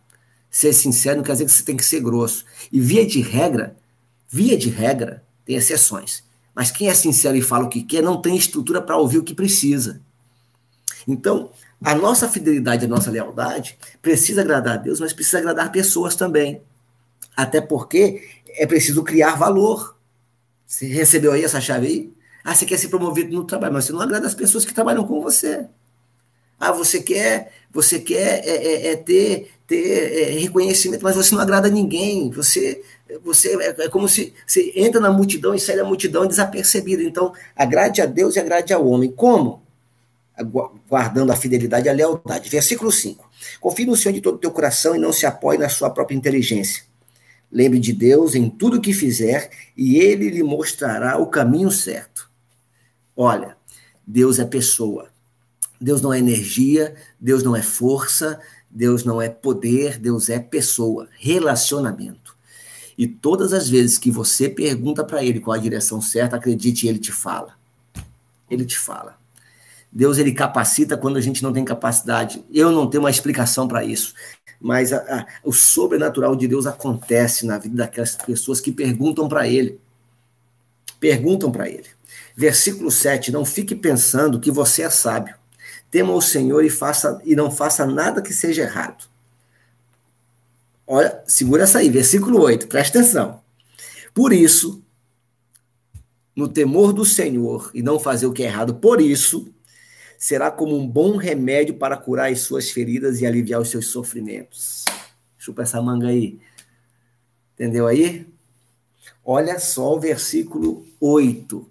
Ser 0.50 0.74
sincero 0.74 1.16
não 1.16 1.24
quer 1.24 1.32
dizer 1.32 1.46
que 1.46 1.52
você 1.52 1.62
tem 1.62 1.76
que 1.76 1.84
ser 1.84 2.00
grosso. 2.00 2.44
E 2.70 2.78
via 2.78 3.06
de 3.06 3.22
regra, 3.22 3.76
via 4.28 4.58
de 4.58 4.68
regra, 4.68 5.24
tem 5.46 5.56
exceções. 5.56 6.22
Mas 6.54 6.70
quem 6.70 6.88
é 6.88 6.94
sincero 6.94 7.36
e 7.36 7.42
fala 7.42 7.64
o 7.64 7.68
que 7.68 7.82
quer 7.82 8.02
não 8.02 8.20
tem 8.20 8.36
estrutura 8.36 8.80
para 8.82 8.96
ouvir 8.96 9.18
o 9.18 9.24
que 9.24 9.34
precisa. 9.34 10.00
Então, 11.06 11.50
a 11.82 11.94
nossa 11.94 12.28
fidelidade, 12.28 12.84
a 12.84 12.88
nossa 12.88 13.10
lealdade 13.10 13.78
precisa 14.00 14.42
agradar 14.42 14.74
a 14.74 14.76
Deus, 14.76 15.00
mas 15.00 15.12
precisa 15.12 15.38
agradar 15.38 15.72
pessoas 15.72 16.14
também. 16.14 16.62
Até 17.36 17.60
porque 17.60 18.28
é 18.50 18.66
preciso 18.66 19.02
criar 19.02 19.34
valor. 19.36 19.96
Você 20.66 20.86
recebeu 20.86 21.32
aí 21.32 21.44
essa 21.44 21.60
chave 21.60 21.86
aí? 21.86 22.12
Ah, 22.44 22.54
você 22.54 22.66
quer 22.66 22.78
ser 22.78 22.88
promovido 22.88 23.34
no 23.34 23.44
trabalho, 23.44 23.72
mas 23.72 23.84
você 23.84 23.92
não 23.92 24.00
agrada 24.00 24.26
as 24.26 24.34
pessoas 24.34 24.64
que 24.64 24.74
trabalham 24.74 25.06
com 25.06 25.20
você. 25.20 25.66
Ah, 26.58 26.72
você 26.72 27.02
quer, 27.02 27.52
você 27.72 27.98
quer 27.98 28.46
é, 28.46 28.50
é, 28.50 28.86
é 28.92 28.96
ter, 28.96 29.50
ter 29.66 30.36
é, 30.36 30.38
reconhecimento, 30.38 31.02
mas 31.02 31.16
você 31.16 31.34
não 31.34 31.42
agrada 31.42 31.68
ninguém. 31.68 32.30
Você, 32.30 32.82
você 33.22 33.56
é, 33.56 33.84
é 33.84 33.88
como 33.88 34.08
se 34.08 34.32
você 34.46 34.72
entra 34.76 35.00
na 35.00 35.10
multidão 35.10 35.54
e 35.54 35.60
sai 35.60 35.76
da 35.76 35.84
multidão 35.84 36.26
desapercebido. 36.26 37.02
Então, 37.02 37.32
agrade 37.56 38.00
a 38.00 38.06
Deus 38.06 38.36
e 38.36 38.40
agrade 38.40 38.72
ao 38.72 38.86
homem. 38.86 39.10
Como? 39.10 39.62
guardando 40.88 41.30
a 41.30 41.36
fidelidade 41.36 41.86
e 41.86 41.90
a 41.90 41.92
lealdade. 41.92 42.48
Versículo 42.48 42.90
5. 42.90 43.30
Confie 43.60 43.84
no 43.84 43.96
Senhor 43.96 44.14
de 44.14 44.20
todo 44.20 44.36
o 44.36 44.38
teu 44.38 44.50
coração 44.50 44.96
e 44.96 44.98
não 44.98 45.12
se 45.12 45.26
apoie 45.26 45.58
na 45.58 45.68
sua 45.68 45.90
própria 45.90 46.16
inteligência. 46.16 46.84
Lembre 47.50 47.78
de 47.78 47.92
Deus 47.92 48.34
em 48.34 48.48
tudo 48.48 48.80
que 48.80 48.94
fizer 48.94 49.50
e 49.76 49.98
ele 49.98 50.30
lhe 50.30 50.42
mostrará 50.42 51.18
o 51.18 51.26
caminho 51.26 51.70
certo. 51.70 52.30
Olha, 53.14 53.56
Deus 54.06 54.38
é 54.38 54.44
pessoa. 54.44 55.10
Deus 55.78 56.00
não 56.00 56.12
é 56.12 56.18
energia, 56.18 56.94
Deus 57.20 57.42
não 57.42 57.54
é 57.54 57.62
força, 57.62 58.40
Deus 58.70 59.04
não 59.04 59.20
é 59.20 59.28
poder, 59.28 59.98
Deus 59.98 60.30
é 60.30 60.38
pessoa, 60.38 61.08
relacionamento. 61.18 62.36
E 63.02 63.08
todas 63.08 63.52
as 63.52 63.68
vezes 63.68 63.98
que 63.98 64.12
você 64.12 64.48
pergunta 64.48 65.02
para 65.02 65.24
ele 65.24 65.40
qual 65.40 65.56
a 65.56 65.60
direção 65.60 66.00
certa, 66.00 66.36
acredite, 66.36 66.86
ele 66.86 67.00
te 67.00 67.10
fala. 67.10 67.56
Ele 68.48 68.64
te 68.64 68.78
fala. 68.78 69.18
Deus 69.90 70.18
ele 70.18 70.30
capacita 70.30 70.96
quando 70.96 71.16
a 71.16 71.20
gente 71.20 71.42
não 71.42 71.52
tem 71.52 71.64
capacidade. 71.64 72.44
Eu 72.54 72.70
não 72.70 72.88
tenho 72.88 73.02
uma 73.02 73.10
explicação 73.10 73.66
para 73.66 73.82
isso, 73.82 74.14
mas 74.60 74.92
a, 74.92 74.98
a, 74.98 75.26
o 75.42 75.52
sobrenatural 75.52 76.36
de 76.36 76.46
Deus 76.46 76.64
acontece 76.64 77.44
na 77.44 77.58
vida 77.58 77.74
daquelas 77.74 78.14
pessoas 78.14 78.60
que 78.60 78.70
perguntam 78.70 79.28
para 79.28 79.48
ele. 79.48 79.80
Perguntam 81.00 81.50
para 81.50 81.68
ele. 81.68 81.88
Versículo 82.36 82.88
7, 82.88 83.32
não 83.32 83.44
fique 83.44 83.74
pensando 83.74 84.38
que 84.38 84.52
você 84.52 84.82
é 84.82 84.90
sábio. 84.90 85.34
Tema 85.90 86.12
o 86.12 86.22
Senhor 86.22 86.64
e 86.64 86.70
faça 86.70 87.20
e 87.24 87.34
não 87.34 87.50
faça 87.50 87.84
nada 87.84 88.22
que 88.22 88.32
seja 88.32 88.62
errado. 88.62 89.10
Olha, 90.94 91.24
segura 91.26 91.62
essa 91.62 91.78
aí, 91.78 91.88
versículo 91.88 92.38
8, 92.42 92.68
presta 92.68 92.98
atenção. 92.98 93.42
Por 94.12 94.30
isso, 94.30 94.84
no 96.36 96.46
temor 96.46 96.92
do 96.92 97.02
Senhor 97.02 97.70
e 97.72 97.82
não 97.82 97.98
fazer 97.98 98.26
o 98.26 98.32
que 98.32 98.42
é 98.42 98.46
errado, 98.46 98.74
por 98.74 99.00
isso, 99.00 99.54
será 100.18 100.50
como 100.50 100.76
um 100.76 100.86
bom 100.86 101.16
remédio 101.16 101.76
para 101.76 101.96
curar 101.96 102.30
as 102.30 102.40
suas 102.40 102.70
feridas 102.70 103.22
e 103.22 103.26
aliviar 103.26 103.58
os 103.58 103.70
seus 103.70 103.86
sofrimentos. 103.86 104.84
Chupa 105.38 105.62
essa 105.62 105.80
manga 105.80 106.08
aí. 106.08 106.38
Entendeu 107.54 107.86
aí? 107.86 108.26
Olha 109.24 109.58
só 109.58 109.96
o 109.96 109.98
versículo 109.98 110.86
8. 111.00 111.70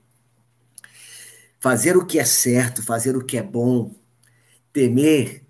Fazer 1.59 1.95
o 1.95 2.07
que 2.07 2.17
é 2.17 2.25
certo, 2.25 2.81
fazer 2.81 3.15
o 3.15 3.23
que 3.23 3.37
é 3.37 3.43
bom, 3.43 3.93
temer, 4.73 5.43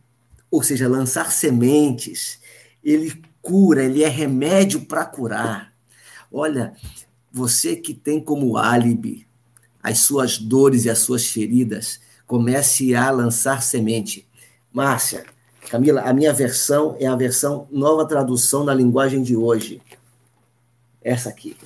ou 0.51 0.61
seja, 0.61 0.89
lançar 0.89 1.31
sementes, 1.31 2.37
ele 2.83 3.30
cura, 3.41 3.83
ele 3.83 4.03
é 4.03 4.07
remédio 4.07 4.81
para 4.81 5.05
curar. 5.05 5.73
Olha, 6.31 6.73
você 7.31 7.75
que 7.75 7.93
tem 7.93 8.23
como 8.23 8.57
álibi 8.57 9.27
as 9.81 9.99
suas 9.99 10.37
dores 10.37 10.85
e 10.85 10.89
as 10.89 10.99
suas 10.99 11.25
feridas, 11.25 11.99
comece 12.27 12.95
a 12.95 13.09
lançar 13.09 13.63
semente. 13.63 14.27
Márcia, 14.71 15.25
Camila, 15.69 16.01
a 16.01 16.13
minha 16.13 16.31
versão 16.31 16.95
é 16.99 17.07
a 17.07 17.15
versão 17.15 17.67
nova 17.71 18.05
tradução 18.05 18.63
da 18.63 18.73
linguagem 18.73 19.23
de 19.23 19.35
hoje. 19.35 19.81
Essa 21.01 21.29
aqui. 21.29 21.57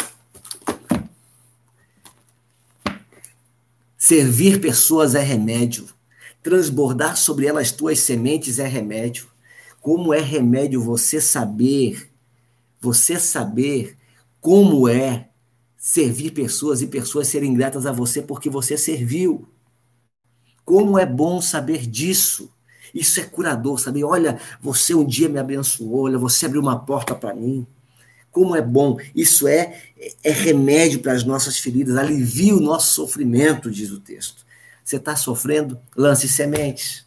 Servir 3.98 4.62
pessoas 4.62 5.16
é 5.16 5.22
remédio. 5.22 5.88
Transbordar 6.42 7.18
sobre 7.18 7.48
elas 7.48 7.72
tuas 7.72 8.00
sementes 8.00 8.60
é 8.60 8.68
remédio. 8.68 9.28
Como 9.86 10.12
é 10.16 10.20
remédio 10.20 10.82
você 10.82 11.22
saber, 11.22 12.10
você 12.82 13.20
saber 13.20 13.96
como 14.42 14.90
é 14.90 15.30
servir 15.78 16.32
pessoas 16.32 16.82
e 16.82 16.88
pessoas 16.88 17.28
serem 17.28 17.54
gratas 17.54 17.86
a 17.86 17.92
você 17.92 18.20
porque 18.20 18.50
você 18.50 18.80
serviu. 18.80 19.48
Como 20.66 20.98
é 20.98 21.06
bom 21.06 21.40
saber 21.40 21.86
disso. 21.86 22.52
Isso 22.96 23.20
é 23.20 23.26
curador, 23.26 23.80
saber, 23.80 24.04
olha, 24.04 24.40
você 24.60 24.96
um 24.96 25.06
dia 25.06 25.30
me 25.30 25.38
abençoou, 25.38 26.06
olha, 26.06 26.18
você 26.18 26.48
abriu 26.48 26.64
uma 26.64 26.80
porta 26.80 27.14
para 27.14 27.36
mim. 27.36 27.68
Como 28.32 28.56
é 28.56 28.64
bom. 28.64 28.98
Isso 29.14 29.48
é, 29.48 29.84
é 30.24 30.32
remédio 30.32 31.00
para 31.00 31.14
as 31.14 31.24
nossas 31.24 31.60
feridas, 31.60 31.96
alivia 31.96 32.56
o 32.56 32.60
nosso 32.60 32.92
sofrimento, 32.92 33.70
diz 33.70 33.92
o 33.92 34.00
texto. 34.00 34.44
Você 34.84 34.96
está 34.96 35.16
sofrendo? 35.16 35.80
Lance 35.96 36.28
sementes. 36.28 37.05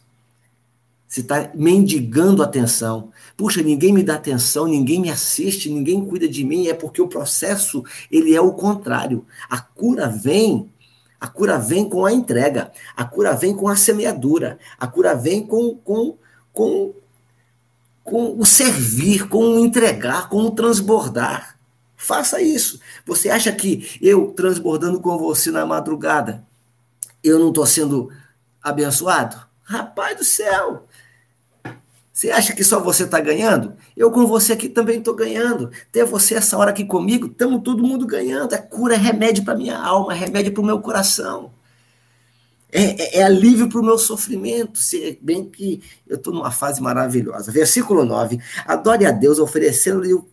Você 1.09 1.21
está 1.21 1.49
mendigando 1.55 2.43
atenção. 2.43 3.09
Puxa, 3.35 3.63
ninguém 3.63 3.91
me 3.91 4.03
dá 4.03 4.13
atenção, 4.13 4.67
ninguém 4.67 5.01
me 5.01 5.09
assiste, 5.09 5.67
ninguém 5.67 6.05
cuida 6.05 6.29
de 6.29 6.43
mim. 6.43 6.67
É 6.67 6.73
porque 6.75 7.01
o 7.01 7.07
processo 7.07 7.83
ele 8.11 8.35
é 8.35 8.39
o 8.39 8.53
contrário. 8.53 9.25
A 9.49 9.59
cura 9.59 10.07
vem 10.07 10.71
a 11.19 11.27
cura 11.27 11.57
vem 11.57 11.89
com 11.89 12.05
a 12.05 12.13
entrega, 12.13 12.71
a 12.95 13.03
cura 13.03 13.35
vem 13.35 13.53
com 13.53 13.67
a 13.67 13.75
semeadura, 13.75 14.57
a 14.79 14.87
cura 14.87 15.13
vem 15.13 15.45
com, 15.45 15.75
com, 15.75 16.17
com, 16.53 16.93
com 18.05 18.39
o 18.39 18.45
servir, 18.45 19.27
com 19.27 19.43
o 19.43 19.59
entregar, 19.59 20.29
com 20.29 20.43
o 20.43 20.51
transbordar. 20.51 21.59
Faça 21.97 22.41
isso. 22.41 22.79
Você 23.05 23.29
acha 23.29 23.51
que 23.51 23.99
eu 24.01 24.31
transbordando 24.31 25.01
com 25.01 25.17
você 25.17 25.51
na 25.51 25.65
madrugada, 25.65 26.47
eu 27.21 27.37
não 27.37 27.49
estou 27.49 27.65
sendo 27.65 28.09
abençoado? 28.63 29.45
Rapaz 29.61 30.17
do 30.17 30.23
céu! 30.23 30.87
Você 32.19 32.31
acha 32.31 32.53
que 32.53 32.65
só 32.65 32.81
você 32.81 33.03
está 33.03 33.17
ganhando? 33.21 33.75
Eu 33.95 34.11
com 34.11 34.27
você 34.27 34.51
aqui 34.51 34.67
também 34.67 34.97
estou 34.97 35.15
ganhando. 35.15 35.71
Ter 35.89 36.03
você 36.03 36.35
essa 36.35 36.57
hora 36.57 36.71
aqui 36.71 36.83
comigo, 36.83 37.27
estamos 37.27 37.61
todo 37.63 37.81
mundo 37.81 38.05
ganhando. 38.05 38.53
É 38.53 38.57
cura, 38.57 38.95
é 38.95 38.97
remédio 38.97 39.45
para 39.45 39.55
minha 39.55 39.77
alma, 39.77 40.13
é 40.13 40.17
remédio 40.17 40.51
para 40.51 40.61
o 40.61 40.65
meu 40.65 40.81
coração. 40.81 41.53
É, 42.69 42.81
é, 42.81 43.19
é 43.19 43.23
alívio 43.23 43.69
para 43.69 43.79
o 43.79 43.85
meu 43.85 43.97
sofrimento. 43.97 44.79
Se 44.79 45.17
bem 45.21 45.49
que 45.49 45.81
eu 46.05 46.17
estou 46.17 46.33
numa 46.33 46.51
fase 46.51 46.81
maravilhosa. 46.81 47.53
Versículo 47.53 48.03
9. 48.03 48.37
Adore 48.65 49.05
a 49.05 49.11
Deus 49.11 49.39
oferecendo-lhe 49.39 50.13
o, 50.13 50.27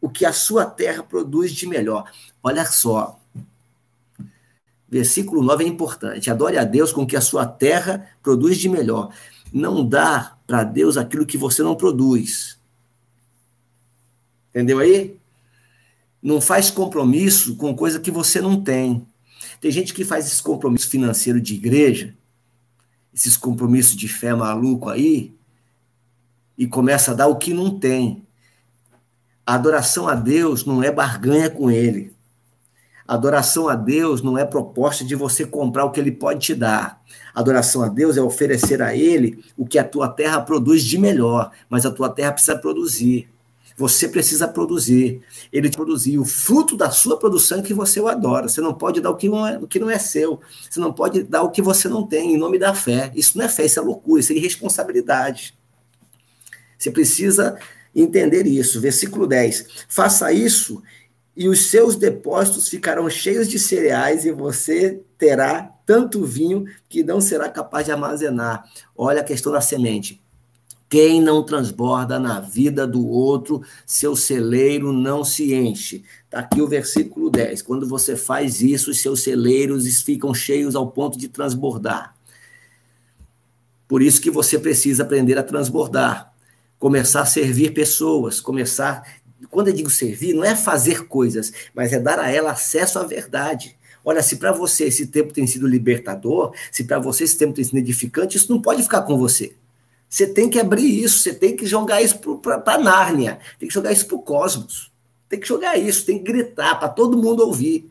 o 0.00 0.10
que 0.10 0.26
a 0.26 0.32
sua 0.32 0.66
terra 0.66 1.04
produz 1.04 1.52
de 1.52 1.64
melhor. 1.64 2.10
Olha 2.42 2.64
só. 2.64 3.20
Versículo 4.88 5.44
9 5.44 5.62
é 5.62 5.68
importante. 5.68 6.28
Adore 6.28 6.58
a 6.58 6.64
Deus 6.64 6.92
com 6.92 7.02
o 7.02 7.06
que 7.06 7.16
a 7.16 7.20
sua 7.20 7.46
terra 7.46 8.08
produz 8.20 8.58
de 8.58 8.68
melhor. 8.68 9.12
Não 9.52 9.86
dá 9.86 10.36
para 10.46 10.64
Deus 10.64 10.96
aquilo 10.96 11.26
que 11.26 11.38
você 11.38 11.62
não 11.62 11.74
produz. 11.74 12.58
Entendeu 14.50 14.78
aí? 14.78 15.18
Não 16.22 16.40
faz 16.40 16.70
compromisso 16.70 17.56
com 17.56 17.74
coisa 17.74 18.00
que 18.00 18.10
você 18.10 18.40
não 18.40 18.60
tem. 18.60 19.06
Tem 19.60 19.70
gente 19.70 19.94
que 19.94 20.04
faz 20.04 20.26
esse 20.26 20.42
compromisso 20.42 20.88
financeiro 20.88 21.40
de 21.40 21.54
igreja, 21.54 22.14
esses 23.12 23.36
compromissos 23.36 23.96
de 23.96 24.08
fé 24.08 24.34
maluco 24.34 24.88
aí, 24.88 25.34
e 26.56 26.66
começa 26.66 27.12
a 27.12 27.14
dar 27.14 27.26
o 27.26 27.36
que 27.36 27.54
não 27.54 27.78
tem. 27.78 28.26
A 29.46 29.54
adoração 29.54 30.08
a 30.08 30.14
Deus 30.14 30.64
não 30.64 30.82
é 30.82 30.92
barganha 30.92 31.48
com 31.48 31.70
Ele. 31.70 32.14
Adoração 33.10 33.68
a 33.68 33.74
Deus 33.74 34.22
não 34.22 34.38
é 34.38 34.44
proposta 34.44 35.04
de 35.04 35.16
você 35.16 35.44
comprar 35.44 35.84
o 35.84 35.90
que 35.90 35.98
ele 35.98 36.12
pode 36.12 36.46
te 36.46 36.54
dar. 36.54 36.99
Adoração 37.34 37.82
a 37.82 37.88
Deus 37.88 38.16
é 38.16 38.22
oferecer 38.22 38.82
a 38.82 38.94
ele 38.94 39.44
o 39.56 39.66
que 39.66 39.78
a 39.78 39.84
tua 39.84 40.08
terra 40.08 40.40
produz 40.40 40.82
de 40.82 40.98
melhor, 40.98 41.50
mas 41.68 41.86
a 41.86 41.90
tua 41.90 42.08
terra 42.08 42.32
precisa 42.32 42.56
produzir. 42.56 43.28
Você 43.80 44.08
precisa 44.08 44.46
produzir. 44.46 45.22
Ele 45.50 45.70
produzir 45.70 46.18
o 46.18 46.24
fruto 46.24 46.76
da 46.76 46.90
sua 46.90 47.18
produção 47.18 47.62
que 47.62 47.72
você 47.72 47.98
o 47.98 48.08
adora. 48.08 48.46
Você 48.46 48.60
não 48.60 48.74
pode 48.74 49.00
dar 49.00 49.10
o 49.10 49.16
que 49.16 49.26
não, 49.26 49.46
é, 49.46 49.58
o 49.58 49.66
que 49.66 49.78
não 49.78 49.88
é 49.88 49.98
seu. 49.98 50.38
Você 50.68 50.78
não 50.78 50.92
pode 50.92 51.22
dar 51.22 51.42
o 51.42 51.50
que 51.50 51.62
você 51.62 51.88
não 51.88 52.06
tem 52.06 52.34
em 52.34 52.36
nome 52.36 52.58
da 52.58 52.74
fé. 52.74 53.10
Isso 53.14 53.38
não 53.38 53.44
é 53.46 53.48
fé, 53.48 53.64
isso 53.64 53.78
é 53.78 53.82
loucura, 53.82 54.20
isso 54.20 54.34
é 54.34 54.36
irresponsabilidade. 54.36 55.58
Você 56.76 56.90
precisa 56.90 57.58
entender 57.96 58.46
isso. 58.46 58.82
Versículo 58.82 59.26
10. 59.26 59.86
Faça 59.88 60.30
isso 60.30 60.82
e 61.36 61.48
os 61.48 61.66
seus 61.66 61.96
depósitos 61.96 62.68
ficarão 62.68 63.08
cheios 63.08 63.48
de 63.48 63.58
cereais 63.58 64.24
e 64.24 64.32
você 64.32 65.00
terá 65.16 65.72
tanto 65.86 66.24
vinho 66.24 66.64
que 66.88 67.02
não 67.02 67.20
será 67.20 67.48
capaz 67.48 67.86
de 67.86 67.92
armazenar. 67.92 68.64
Olha 68.96 69.20
a 69.20 69.24
questão 69.24 69.52
da 69.52 69.60
semente. 69.60 70.22
Quem 70.90 71.22
não 71.22 71.44
transborda 71.44 72.18
na 72.18 72.40
vida 72.40 72.84
do 72.84 73.06
outro, 73.06 73.62
seu 73.86 74.16
celeiro 74.16 74.92
não 74.92 75.22
se 75.22 75.54
enche. 75.54 76.04
Está 76.24 76.40
aqui 76.40 76.60
o 76.60 76.66
versículo 76.66 77.30
10. 77.30 77.62
Quando 77.62 77.86
você 77.86 78.16
faz 78.16 78.60
isso, 78.60 78.90
os 78.90 79.00
seus 79.00 79.22
celeiros 79.22 79.86
ficam 80.02 80.34
cheios 80.34 80.74
ao 80.74 80.90
ponto 80.90 81.16
de 81.16 81.28
transbordar. 81.28 82.16
Por 83.86 84.02
isso 84.02 84.20
que 84.20 84.32
você 84.32 84.58
precisa 84.58 85.04
aprender 85.04 85.38
a 85.38 85.44
transbordar, 85.44 86.32
começar 86.76 87.22
a 87.22 87.26
servir 87.26 87.72
pessoas, 87.72 88.40
começar. 88.40 89.19
Quando 89.48 89.68
eu 89.68 89.74
digo 89.74 89.90
servir, 89.90 90.34
não 90.34 90.44
é 90.44 90.54
fazer 90.54 91.06
coisas, 91.06 91.52
mas 91.74 91.92
é 91.92 91.98
dar 91.98 92.18
a 92.18 92.30
ela 92.30 92.52
acesso 92.52 92.98
à 92.98 93.04
verdade. 93.04 93.76
Olha, 94.04 94.22
se 94.22 94.36
para 94.36 94.52
você 94.52 94.84
esse 94.84 95.06
tempo 95.06 95.32
tem 95.32 95.46
sido 95.46 95.66
libertador, 95.66 96.52
se 96.72 96.84
para 96.84 96.98
você 96.98 97.24
esse 97.24 97.36
tempo 97.36 97.54
tem 97.54 97.64
sido 97.64 97.78
edificante, 97.78 98.36
isso 98.36 98.52
não 98.52 98.60
pode 98.60 98.82
ficar 98.82 99.02
com 99.02 99.16
você. 99.18 99.54
Você 100.08 100.26
tem 100.26 100.50
que 100.50 100.58
abrir 100.58 101.02
isso, 101.02 101.20
você 101.20 101.32
tem 101.32 101.56
que 101.56 101.64
jogar 101.66 102.02
isso 102.02 102.18
para 102.18 102.78
Nárnia, 102.78 103.38
tem 103.58 103.68
que 103.68 103.74
jogar 103.74 103.92
isso 103.92 104.06
para 104.06 104.16
o 104.16 104.22
cosmos. 104.22 104.90
Tem 105.28 105.38
que 105.38 105.46
jogar 105.46 105.76
isso, 105.78 106.04
tem 106.04 106.18
que 106.18 106.24
gritar 106.24 106.74
para 106.80 106.88
todo 106.88 107.16
mundo 107.16 107.46
ouvir. 107.46 107.88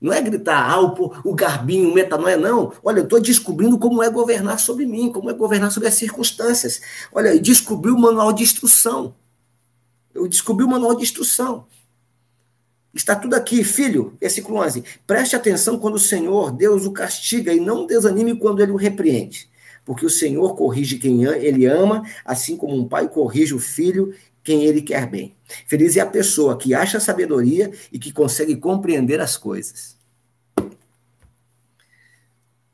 Não 0.00 0.12
é 0.12 0.20
gritar, 0.20 0.70
ah, 0.70 0.80
o, 0.80 1.12
o 1.24 1.34
garbinho, 1.34 1.90
o 1.90 1.94
metanoia, 1.94 2.36
não. 2.36 2.72
Olha, 2.82 3.00
eu 3.00 3.04
estou 3.04 3.20
descobrindo 3.20 3.78
como 3.78 4.02
é 4.02 4.08
governar 4.08 4.58
sobre 4.58 4.86
mim, 4.86 5.12
como 5.12 5.30
é 5.30 5.34
governar 5.34 5.70
sobre 5.70 5.88
as 5.88 5.94
circunstâncias. 5.94 6.80
Olha, 7.12 7.38
descobri 7.38 7.90
o 7.90 7.98
manual 7.98 8.32
de 8.32 8.42
instrução. 8.42 9.14
Eu 10.14 10.28
descobri 10.28 10.64
o 10.64 10.68
manual 10.68 10.94
de 10.94 11.02
instrução. 11.02 11.66
Está 12.94 13.16
tudo 13.16 13.34
aqui, 13.34 13.64
filho, 13.64 14.16
versículo 14.20 14.58
11. 14.58 14.84
Preste 15.06 15.34
atenção 15.34 15.78
quando 15.78 15.96
o 15.96 15.98
Senhor, 15.98 16.52
Deus, 16.52 16.86
o 16.86 16.92
castiga 16.92 17.52
e 17.52 17.58
não 17.58 17.86
desanime 17.86 18.38
quando 18.38 18.62
ele 18.62 18.72
o 18.72 18.76
repreende 18.76 19.52
porque 19.84 20.06
o 20.06 20.10
Senhor 20.10 20.56
corrige 20.56 20.98
quem 20.98 21.24
ele 21.24 21.66
ama, 21.66 22.02
assim 22.24 22.56
como 22.56 22.74
um 22.74 22.88
pai 22.88 23.08
corrige 23.08 23.54
o 23.54 23.58
filho 23.58 24.14
quem 24.44 24.64
ele 24.64 24.82
quer 24.82 25.08
bem. 25.08 25.34
Feliz 25.66 25.96
é 25.96 26.00
a 26.00 26.06
pessoa 26.06 26.58
que 26.58 26.74
acha 26.74 27.00
sabedoria 27.00 27.72
e 27.90 27.98
que 27.98 28.12
consegue 28.12 28.54
compreender 28.54 29.18
as 29.18 29.38
coisas. 29.38 29.96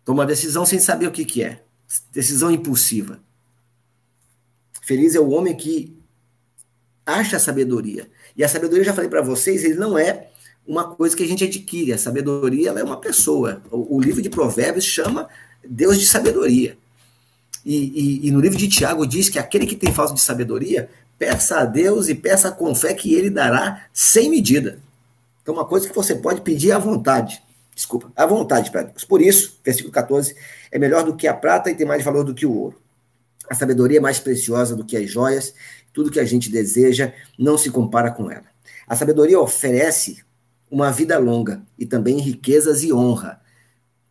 Toma 0.04 0.26
decisão 0.26 0.66
sem 0.66 0.80
saber 0.80 1.06
o 1.06 1.12
que, 1.12 1.24
que 1.24 1.44
é. 1.44 1.62
Decisão 2.10 2.50
impulsiva. 2.50 3.20
Feliz 4.82 5.14
é 5.14 5.20
o 5.20 5.30
homem 5.30 5.56
que 5.56 5.96
acha 7.04 7.38
sabedoria. 7.38 8.08
E 8.36 8.44
a 8.44 8.48
sabedoria, 8.48 8.80
eu 8.80 8.86
já 8.86 8.94
falei 8.94 9.10
para 9.10 9.22
vocês, 9.22 9.64
ele 9.64 9.74
não 9.74 9.98
é 9.98 10.28
uma 10.66 10.94
coisa 10.94 11.16
que 11.16 11.22
a 11.22 11.26
gente 11.26 11.44
adquire. 11.44 11.92
A 11.92 11.98
sabedoria 11.98 12.70
ela 12.70 12.80
é 12.80 12.84
uma 12.84 13.00
pessoa. 13.00 13.62
O, 13.70 13.96
o 13.96 14.00
livro 14.00 14.22
de 14.22 14.30
Provérbios 14.30 14.84
chama 14.84 15.28
Deus 15.64 15.98
de 15.98 16.06
sabedoria. 16.06 16.76
E, 17.64 17.76
e, 17.76 18.28
e, 18.28 18.30
no 18.30 18.40
livro 18.40 18.56
de 18.56 18.68
Tiago 18.68 19.06
diz 19.06 19.28
que 19.28 19.38
aquele 19.38 19.66
que 19.66 19.76
tem 19.76 19.92
falta 19.92 20.14
de 20.14 20.20
sabedoria, 20.20 20.88
peça 21.18 21.60
a 21.60 21.64
Deus 21.64 22.08
e 22.08 22.14
peça 22.14 22.50
com 22.50 22.74
fé 22.74 22.94
que 22.94 23.14
ele 23.14 23.28
dará 23.28 23.84
sem 23.92 24.30
medida. 24.30 24.78
Então, 25.42 25.54
uma 25.54 25.66
coisa 25.66 25.88
que 25.88 25.94
você 25.94 26.14
pode 26.14 26.40
pedir 26.40 26.72
à 26.72 26.78
vontade. 26.78 27.42
Desculpa, 27.74 28.10
à 28.16 28.26
vontade 28.26 28.70
para 28.70 28.82
Deus. 28.82 29.04
Por 29.04 29.20
isso, 29.20 29.58
versículo 29.64 29.92
14, 29.92 30.34
é 30.70 30.78
melhor 30.78 31.04
do 31.04 31.16
que 31.16 31.26
a 31.26 31.34
prata 31.34 31.70
e 31.70 31.74
tem 31.74 31.86
mais 31.86 32.02
valor 32.02 32.24
do 32.24 32.34
que 32.34 32.46
o 32.46 32.52
ouro. 32.52 32.80
A 33.48 33.54
sabedoria 33.54 33.98
é 33.98 34.00
mais 34.00 34.18
preciosa 34.18 34.76
do 34.76 34.84
que 34.84 34.96
as 34.96 35.10
joias, 35.10 35.54
tudo 35.92 36.10
que 36.10 36.20
a 36.20 36.24
gente 36.24 36.50
deseja 36.50 37.12
não 37.38 37.58
se 37.58 37.70
compara 37.70 38.10
com 38.10 38.30
ela. 38.30 38.44
A 38.86 38.96
sabedoria 38.96 39.40
oferece 39.40 40.24
uma 40.70 40.90
vida 40.90 41.18
longa 41.18 41.62
e 41.78 41.84
também 41.84 42.18
riquezas 42.18 42.82
e 42.82 42.92
honra. 42.92 43.40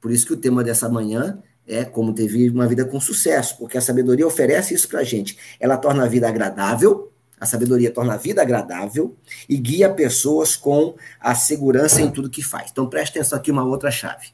Por 0.02 0.12
isso 0.12 0.26
que 0.26 0.34
o 0.34 0.38
tema 0.38 0.63
dessa 0.63 0.89
manhã 0.89 1.42
é 1.68 1.86
como 1.86 2.13
teve 2.13 2.50
uma 2.50 2.68
vida 2.68 2.84
com 2.84 3.00
sucesso, 3.00 3.58
porque 3.58 3.78
a 3.78 3.82
sabedoria 3.82 4.26
oferece 4.26 4.74
isso 4.74 4.88
para 4.88 5.00
a 5.00 5.04
gente. 5.04 5.38
Ela 5.60 5.78
torna 5.78 6.04
a 6.04 6.08
vida 6.08 6.28
agradável, 6.28 7.12
a 7.39 7.46
sabedoria 7.46 7.92
torna 7.92 8.15
a 8.15 8.18
vida 8.18 8.42
agradável 8.42 9.15
e 9.48 9.56
guia 9.56 9.89
pessoas 9.89 10.56
com 10.56 10.96
a 11.20 11.36
segurança 11.36 12.02
em 12.02 12.12
tudo 12.12 12.30
que 12.30 12.44
faz. 12.44 12.70
Então 12.72 12.89
preste 12.89 13.18
atenção 13.18 13.38
aqui 13.38 13.52
uma 13.52 13.63
outra 13.63 13.92
chave. 13.92 14.28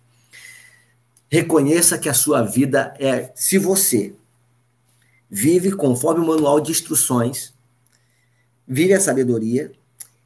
Reconheça 1.30 1.98
que 1.98 2.10
a 2.10 2.14
sua 2.14 2.42
vida 2.42 2.94
é, 2.98 3.32
se 3.36 3.58
você 3.58 4.16
vive 5.30 5.72
conforme 5.72 6.24
o 6.24 6.28
manual 6.28 6.60
de 6.60 6.72
instruções, 6.72 7.54
vive 8.68 8.94
a 8.94 9.00
sabedoria, 9.00 9.72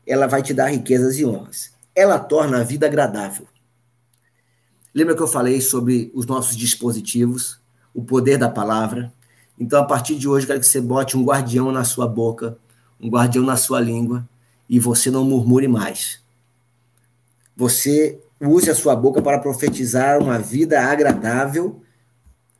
ela 0.06 0.28
vai 0.28 0.42
te 0.42 0.54
dar 0.54 0.68
riquezas 0.68 1.18
e 1.20 1.26
honras. 1.26 1.72
Ela 1.96 2.18
torna 2.18 2.60
a 2.60 2.64
vida 2.64 2.86
agradável. 2.86 3.48
Lembra 4.94 5.16
que 5.16 5.22
eu 5.22 5.28
falei 5.28 5.62
sobre 5.62 6.12
os 6.14 6.26
nossos 6.26 6.56
dispositivos, 6.56 7.60
o 7.94 8.04
poder 8.04 8.38
da 8.38 8.50
palavra? 8.50 9.14
Então, 9.60 9.82
a 9.82 9.86
partir 9.86 10.16
de 10.16 10.28
hoje, 10.28 10.48
quero 10.48 10.60
que 10.60 10.66
você 10.66 10.82
bote 10.82 11.18
um 11.18 11.24
guardião 11.24 11.72
na 11.72 11.84
sua 11.84 12.08
boca, 12.08 12.58
um 13.00 13.10
guardião 13.10 13.44
na 13.44 13.58
sua 13.58 13.80
língua, 13.80 14.28
e 14.70 14.80
você 14.80 15.12
não 15.12 15.24
murmure 15.24 15.68
mais. 15.68 16.22
Você 17.56 18.20
use 18.40 18.70
a 18.70 18.76
sua 18.76 18.96
boca 18.96 19.22
para 19.22 19.40
profetizar 19.40 20.20
uma 20.20 20.40
vida 20.40 20.82
agradável, 20.82 21.82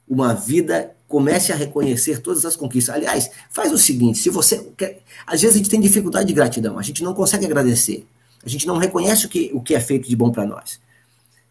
uma 0.08 0.34
vida 0.34 0.96
comece 1.10 1.52
a 1.52 1.56
reconhecer 1.56 2.22
todas 2.22 2.46
as 2.46 2.56
conquistas. 2.56 2.96
Aliás, 2.96 3.30
faz 3.50 3.74
o 3.74 3.78
seguinte: 3.78 4.20
se 4.20 4.30
você 4.30 4.60
quer, 4.78 5.02
às 5.28 5.42
vezes 5.42 5.56
a 5.56 5.58
gente 5.58 5.70
tem 5.70 5.82
dificuldade 5.82 6.28
de 6.28 6.34
gratidão, 6.34 6.80
a 6.80 6.82
gente 6.82 7.04
não 7.04 7.14
consegue 7.14 7.46
agradecer, 7.46 8.08
a 8.46 8.48
gente 8.48 8.66
não 8.66 8.78
reconhece 8.78 9.26
o 9.26 9.30
que, 9.30 9.52
o 9.54 9.60
que 9.60 9.76
é 9.76 9.80
feito 9.82 10.08
de 10.08 10.16
bom 10.16 10.32
para 10.32 10.46
nós. 10.46 10.80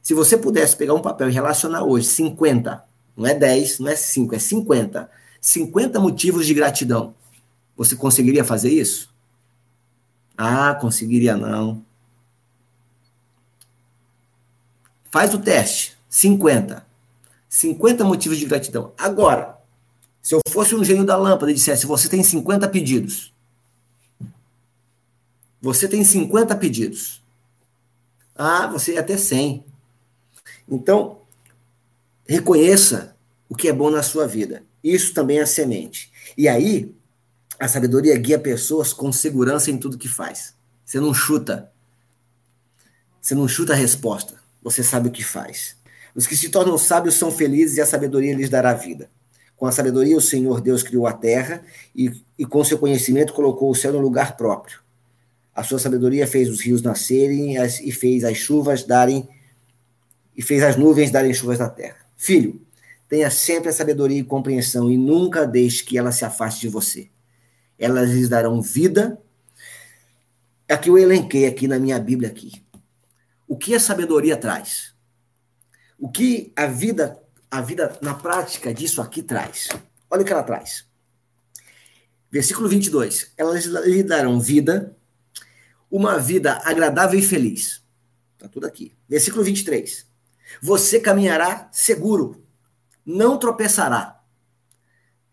Se 0.01 0.14
você 0.14 0.38
pudesse 0.38 0.75
pegar 0.77 0.94
um 0.94 1.03
papel 1.03 1.29
e 1.29 1.33
relacionar 1.33 1.83
hoje 1.83 2.07
50, 2.07 2.83
não 3.14 3.27
é 3.27 3.35
10, 3.35 3.81
não 3.81 3.90
é 3.90 3.97
5, 3.97 4.35
é 4.35 4.38
50, 4.38 5.11
50 5.40 6.01
motivos 6.01 6.47
de 6.47 6.55
gratidão, 6.55 7.14
você 7.77 7.94
conseguiria 7.94 8.44
fazer 8.44 8.71
isso? 8.71 9.12
Ah, 10.37 10.75
conseguiria 10.81 11.37
não. 11.37 11.85
Faz 15.11 15.35
o 15.35 15.38
teste. 15.38 15.99
50. 16.09 16.88
50 17.48 18.04
motivos 18.04 18.38
de 18.38 18.46
gratidão. 18.46 18.92
Agora, 18.98 19.58
se 20.22 20.34
eu 20.34 20.40
fosse 20.50 20.74
um 20.74 20.84
gênio 20.84 21.04
da 21.04 21.16
lâmpada 21.16 21.50
e 21.50 21.54
dissesse, 21.54 21.87
você 21.87 22.08
tem 22.08 22.22
50 22.22 22.68
pedidos. 22.68 23.32
Você 25.61 25.88
tem 25.88 26.04
50 26.04 26.54
pedidos. 26.56 27.22
Ah, 28.34 28.66
você 28.66 28.94
ia 28.94 29.02
ter 29.02 29.18
100. 29.18 29.64
Então, 30.68 31.22
reconheça 32.28 33.16
o 33.48 33.56
que 33.56 33.68
é 33.68 33.72
bom 33.72 33.90
na 33.90 34.02
sua 34.02 34.26
vida. 34.26 34.62
Isso 34.84 35.14
também 35.14 35.40
é 35.40 35.46
semente. 35.46 36.12
E 36.37 36.46
aí, 36.46 36.94
a 37.58 37.66
sabedoria 37.66 38.16
guia 38.16 38.38
pessoas 38.38 38.92
com 38.92 39.11
segurança 39.11 39.70
em 39.70 39.78
tudo 39.78 39.98
que 39.98 40.08
faz. 40.08 40.54
Você 40.84 41.00
não 41.00 41.12
chuta. 41.12 41.72
Você 43.20 43.34
não 43.34 43.48
chuta 43.48 43.72
a 43.72 43.76
resposta. 43.76 44.34
Você 44.62 44.82
sabe 44.84 45.08
o 45.08 45.12
que 45.12 45.24
faz. 45.24 45.76
Os 46.18 46.26
que 46.26 46.37
se 46.37 46.48
tornam 46.48 46.76
sábios 46.76 47.14
são 47.14 47.31
felizes 47.31 47.76
e 47.76 47.81
a 47.81 47.87
sabedoria 47.87 48.35
lhes 48.35 48.50
dará 48.50 48.74
vida. 48.74 49.09
Com 49.57 49.66
a 49.66 49.70
sabedoria, 49.70 50.16
o 50.16 50.20
Senhor 50.20 50.61
Deus 50.61 50.83
criou 50.83 51.07
a 51.07 51.12
terra 51.12 51.62
e, 51.94 52.11
e 52.37 52.44
com 52.44 52.64
seu 52.64 52.76
conhecimento 52.76 53.33
colocou 53.33 53.70
o 53.70 53.74
céu 53.74 53.92
no 53.92 54.00
lugar 54.00 54.37
próprio. 54.37 54.81
A 55.54 55.62
sua 55.62 55.78
sabedoria 55.78 56.26
fez 56.26 56.50
os 56.50 56.61
rios 56.61 56.83
nascerem 56.83 57.54
e 57.57 57.92
fez 57.92 58.24
as 58.24 58.37
chuvas 58.37 58.83
darem 58.83 59.28
e 60.37 60.42
fez 60.42 60.64
as 60.64 60.74
nuvens 60.74 61.12
darem 61.12 61.33
chuvas 61.33 61.61
na 61.61 61.68
terra. 61.68 61.98
Filho, 62.16 62.61
tenha 63.09 63.31
sempre 63.31 63.68
a 63.68 63.72
sabedoria 63.72 64.18
e 64.18 64.24
compreensão 64.24 64.90
e 64.90 64.96
nunca 64.98 65.46
deixe 65.46 65.85
que 65.85 65.96
ela 65.96 66.11
se 66.11 66.24
afaste 66.24 66.62
de 66.62 66.68
você. 66.68 67.09
Elas 67.78 68.11
lhes 68.11 68.28
darão 68.28 68.61
vida. 68.61 69.22
Aqui 70.68 70.90
eu 70.90 70.98
elenquei 70.98 71.46
aqui 71.46 71.68
na 71.68 71.78
minha 71.78 72.00
Bíblia 72.00 72.28
aqui. 72.28 72.61
O 73.46 73.57
que 73.57 73.72
a 73.72 73.78
sabedoria 73.78 74.37
traz? 74.37 74.97
O 75.98 76.08
que 76.08 76.52
a 76.54 76.66
vida, 76.66 77.20
a 77.50 77.61
vida 77.61 77.98
na 78.00 78.14
prática 78.14 78.72
disso 78.72 79.02
aqui 79.02 79.20
traz? 79.22 79.68
Olha 80.08 80.22
o 80.22 80.24
que 80.24 80.32
ela 80.32 80.44
traz. 80.44 80.87
Versículo 82.30 82.68
22. 82.68 83.32
Elas 83.37 83.64
lhe 83.64 84.02
darão 84.04 84.38
vida, 84.38 84.96
uma 85.90 86.18
vida 86.18 86.62
agradável 86.64 87.18
e 87.18 87.22
feliz. 87.22 87.82
Está 88.34 88.48
tudo 88.48 88.66
aqui. 88.66 88.96
Versículo 89.08 89.42
23. 89.42 90.06
Você 90.62 91.00
caminhará 91.00 91.68
seguro, 91.72 92.44
não 93.04 93.37
tropeçará. 93.37 94.22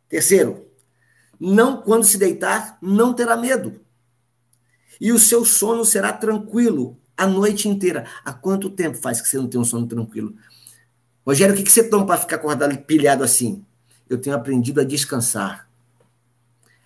Terceiro, 0.10 0.68
não 1.40 1.82
quando 1.82 2.06
se 2.06 2.18
deitar, 2.18 2.78
não 2.82 3.14
terá 3.14 3.38
medo. 3.38 3.82
E 5.00 5.12
o 5.12 5.20
seu 5.20 5.46
sono 5.46 5.86
será 5.86 6.12
tranquilo 6.12 7.00
a 7.18 7.28
noite 7.28 7.68
inteira. 7.68 8.08
Há 8.24 8.34
quanto 8.34 8.70
tempo 8.70 8.98
faz 8.98 9.22
que 9.22 9.28
você 9.28 9.38
não 9.38 9.48
tem 9.48 9.60
um 9.60 9.66
sono 9.66 9.88
tranquilo? 9.88 10.36
Rogério, 11.26 11.56
o 11.56 11.64
que 11.64 11.72
você 11.72 11.84
toma 11.90 12.06
para 12.06 12.20
ficar 12.20 12.36
acordado 12.36 12.78
pilhado 12.80 13.24
assim? 13.24 13.66
Eu 14.08 14.20
tenho 14.20 14.36
aprendido 14.36 14.80
a 14.80 14.84
descansar. 14.84 15.68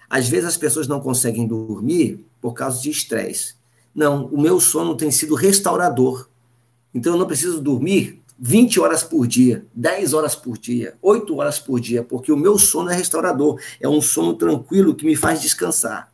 Às 0.09 0.29
vezes 0.29 0.45
as 0.45 0.57
pessoas 0.57 0.87
não 0.87 1.01
conseguem 1.01 1.45
dormir 1.45 2.25
por 2.39 2.53
causa 2.53 2.81
de 2.81 2.89
estresse. 2.89 3.55
Não, 3.93 4.25
o 4.27 4.39
meu 4.39 4.59
sono 4.59 4.95
tem 4.95 5.11
sido 5.11 5.35
restaurador. 5.35 6.29
Então 6.93 7.13
eu 7.13 7.19
não 7.19 7.27
preciso 7.27 7.61
dormir 7.61 8.21
20 8.39 8.79
horas 8.79 9.03
por 9.03 9.27
dia, 9.27 9.65
10 9.75 10.13
horas 10.13 10.33
por 10.33 10.57
dia, 10.57 10.95
8 11.01 11.35
horas 11.35 11.59
por 11.59 11.79
dia, 11.79 12.01
porque 12.01 12.31
o 12.31 12.37
meu 12.37 12.57
sono 12.57 12.89
é 12.89 12.95
restaurador. 12.95 13.59
É 13.81 13.89
um 13.89 14.01
sono 14.01 14.33
tranquilo 14.33 14.95
que 14.95 15.05
me 15.05 15.15
faz 15.15 15.41
descansar. 15.41 16.11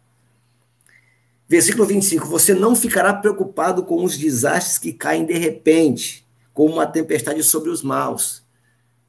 Versículo 1.47 1.85
25: 1.85 2.25
Você 2.25 2.55
não 2.55 2.75
ficará 2.75 3.13
preocupado 3.13 3.83
com 3.83 4.03
os 4.03 4.17
desastres 4.17 4.79
que 4.79 4.91
caem 4.91 5.25
de 5.25 5.37
repente, 5.37 6.24
como 6.55 6.75
uma 6.75 6.87
tempestade 6.87 7.43
sobre 7.43 7.69
os 7.69 7.83
maus. 7.83 8.41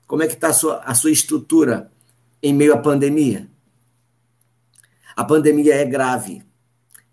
Como 0.04 0.22
é 0.22 0.26
que 0.26 0.35
está 0.35 0.48
a 0.48 0.52
sua, 0.52 0.78
a 0.80 0.94
sua 0.94 1.12
estrutura 1.12 1.90
em 2.42 2.52
meio 2.52 2.74
à 2.74 2.76
pandemia? 2.76 3.48
A 5.14 5.24
pandemia 5.24 5.76
é 5.76 5.85
grave. 5.85 6.42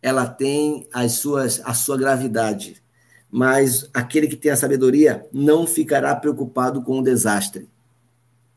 Ela 0.01 0.25
tem 0.25 0.87
as 0.91 1.13
suas, 1.13 1.61
a 1.63 1.73
sua 1.75 1.95
gravidade. 1.95 2.81
Mas 3.29 3.87
aquele 3.93 4.27
que 4.27 4.35
tem 4.35 4.51
a 4.51 4.55
sabedoria 4.55 5.25
não 5.31 5.67
ficará 5.67 6.15
preocupado 6.15 6.81
com 6.81 6.99
o 6.99 7.03
desastre. 7.03 7.69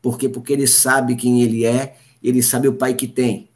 Por 0.01 0.17
quê? 0.17 0.27
Porque 0.27 0.53
ele 0.53 0.67
sabe 0.67 1.15
quem 1.15 1.43
ele 1.43 1.63
é, 1.63 1.95
ele 2.23 2.41
sabe 2.41 2.67
o 2.67 2.73
pai 2.73 2.95
que 2.95 3.07
tem. 3.07 3.49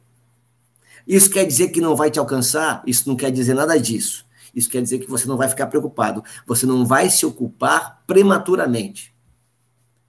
Isso 1.06 1.28
quer 1.28 1.44
dizer 1.44 1.68
que 1.68 1.80
não 1.80 1.96
vai 1.96 2.08
te 2.08 2.20
alcançar? 2.20 2.84
Isso 2.86 3.08
não 3.08 3.16
quer 3.16 3.32
dizer 3.32 3.54
nada 3.54 3.78
disso. 3.78 4.24
Isso 4.54 4.68
quer 4.68 4.82
dizer 4.82 4.98
que 4.98 5.08
você 5.08 5.26
não 5.26 5.36
vai 5.36 5.48
ficar 5.48 5.66
preocupado. 5.66 6.22
Você 6.46 6.66
não 6.66 6.84
vai 6.84 7.08
se 7.08 7.24
ocupar 7.24 8.02
prematuramente. 8.06 9.14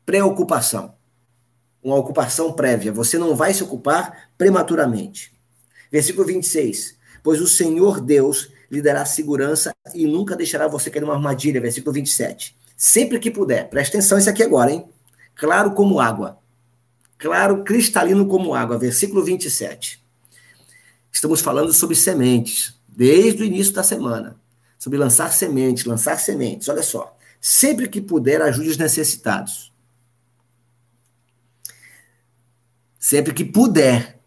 Preocupação. 0.06 0.96
Uma 1.82 1.96
ocupação 1.96 2.52
prévia. 2.54 2.92
Você 2.92 3.18
não 3.18 3.36
vai 3.36 3.54
se 3.54 3.64
ocupar 3.64 4.30
prematuramente. 4.38 5.34
Versículo 5.92 6.26
26. 6.26 6.98
Pois 7.22 7.40
o 7.40 7.48
Senhor 7.48 8.02
Deus 8.02 8.52
lhe 8.70 8.82
dará 8.82 9.06
segurança 9.06 9.74
e 9.94 10.06
nunca 10.06 10.36
deixará 10.36 10.68
você 10.68 10.90
cair 10.90 11.02
numa 11.02 11.14
armadilha. 11.14 11.62
Versículo 11.62 11.94
27. 11.94 12.58
Sempre 12.76 13.20
que 13.20 13.32
puder. 13.32 13.70
Presta 13.70 13.98
atenção 13.98 14.18
isso 14.18 14.30
aqui 14.30 14.44
agora, 14.44 14.72
hein? 14.72 14.90
Claro 15.36 15.74
como 15.74 16.00
água. 16.00 16.38
Claro, 17.18 17.64
cristalino 17.64 18.28
como 18.28 18.54
água. 18.54 18.78
Versículo 18.78 19.24
27. 19.24 20.04
Estamos 21.12 21.42
falando 21.42 21.72
sobre 21.72 21.96
sementes, 21.96 22.74
desde 22.96 23.44
o 23.44 23.46
início 23.46 23.74
da 23.74 23.84
semana. 23.84 24.40
Sobre 24.78 24.98
lançar 24.98 25.32
sementes, 25.32 25.86
lançar 25.86 26.20
sementes. 26.20 26.68
Olha 26.70 26.84
só. 26.84 27.18
Sempre 27.40 27.90
que 27.90 28.02
puder, 28.02 28.42
ajude 28.42 28.70
os 28.70 28.78
necessitados. 28.78 29.74
Sempre 33.00 33.34
que 33.34 33.44
puder. 33.44 34.20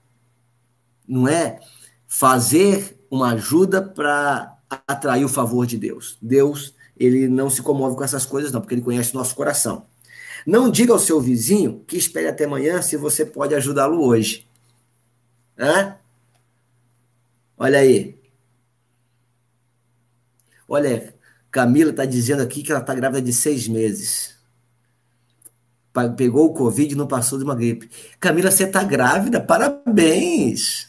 Não 1.07 1.29
é 1.29 1.61
fazer 2.07 2.99
uma 3.11 3.33
ajuda 3.33 3.83
para 3.83 4.57
atrair 4.87 5.25
o 5.25 5.29
favor 5.29 5.67
de 5.67 5.79
Deus. 5.79 6.19
Deus, 6.21 6.75
ele 6.97 7.29
não 7.29 7.49
se 7.49 7.63
comove 7.63 7.97
com 7.97 8.05
essas 8.05 8.27
coisas, 8.27 8.53
não, 8.53 8.61
porque 8.61 8.75
ele 8.75 8.83
conhece 8.83 9.15
o 9.15 9.19
nosso 9.19 9.35
coração. 9.35 9.87
Não 10.47 10.71
diga 10.71 10.93
ao 10.93 10.99
seu 10.99 11.21
vizinho 11.21 11.85
que 11.87 11.97
espere 11.97 12.29
até 12.29 12.45
amanhã 12.45 12.81
se 12.83 12.97
você 12.97 13.25
pode 13.25 13.55
ajudá-lo 13.55 14.05
hoje. 14.05 14.47
Hã? 15.59 15.97
Olha 17.57 17.79
aí. 17.79 18.16
Olha, 20.69 21.15
Camila 21.51 21.91
está 21.91 22.05
dizendo 22.05 22.43
aqui 22.43 22.63
que 22.63 22.71
ela 22.71 22.81
está 22.81 22.95
grávida 22.95 23.23
de 23.23 23.33
seis 23.33 23.69
meses. 23.69 24.35
Pegou 26.17 26.47
o 26.47 26.55
Covid 26.55 26.93
e 26.93 26.97
não 26.97 27.07
passou 27.07 27.39
de 27.39 27.45
uma 27.45 27.55
gripe. 27.55 27.89
Camila, 28.21 28.51
você 28.51 28.65
está 28.65 28.83
grávida? 28.83 29.41
Parabéns! 29.41 30.89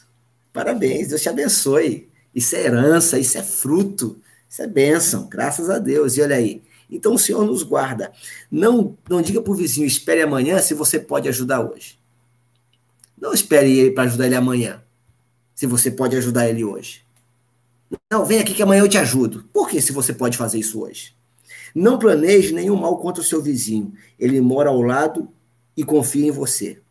Parabéns, 0.51 1.09
Deus 1.09 1.21
te 1.21 1.29
abençoe. 1.29 2.09
Isso 2.33 2.55
é 2.55 2.65
herança, 2.65 3.17
isso 3.17 3.37
é 3.37 3.43
fruto, 3.43 4.19
isso 4.49 4.61
é 4.61 4.67
bênção, 4.67 5.27
graças 5.29 5.69
a 5.69 5.79
Deus. 5.79 6.17
E 6.17 6.21
olha 6.21 6.35
aí. 6.35 6.61
Então 6.89 7.13
o 7.13 7.19
Senhor 7.19 7.45
nos 7.45 7.63
guarda. 7.63 8.11
Não, 8.51 8.97
não 9.09 9.21
diga 9.21 9.41
para 9.41 9.51
o 9.51 9.55
vizinho, 9.55 9.87
espere 9.87 10.21
amanhã 10.21 10.59
se 10.59 10.73
você 10.73 10.99
pode 10.99 11.29
ajudar 11.29 11.61
hoje. 11.61 11.99
Não 13.17 13.33
espere 13.33 13.71
ele 13.77 13.91
para 13.91 14.03
ajudar 14.03 14.25
ele 14.25 14.35
amanhã 14.35 14.83
se 15.55 15.65
você 15.65 15.89
pode 15.89 16.15
ajudar 16.15 16.47
ele 16.49 16.63
hoje. 16.63 17.06
Não, 18.11 18.25
vem 18.25 18.39
aqui 18.39 18.53
que 18.53 18.63
amanhã 18.63 18.81
eu 18.81 18.89
te 18.89 18.97
ajudo. 18.97 19.45
Por 19.53 19.69
que 19.69 19.81
se 19.81 19.91
você 19.91 20.13
pode 20.13 20.37
fazer 20.37 20.59
isso 20.59 20.81
hoje? 20.81 21.15
Não 21.73 21.99
planeje 21.99 22.53
nenhum 22.53 22.75
mal 22.75 22.97
contra 22.97 23.21
o 23.21 23.25
seu 23.25 23.41
vizinho. 23.41 23.93
Ele 24.17 24.41
mora 24.41 24.69
ao 24.69 24.81
lado 24.81 25.29
e 25.75 25.83
confia 25.83 26.27
em 26.27 26.31
você. 26.31 26.81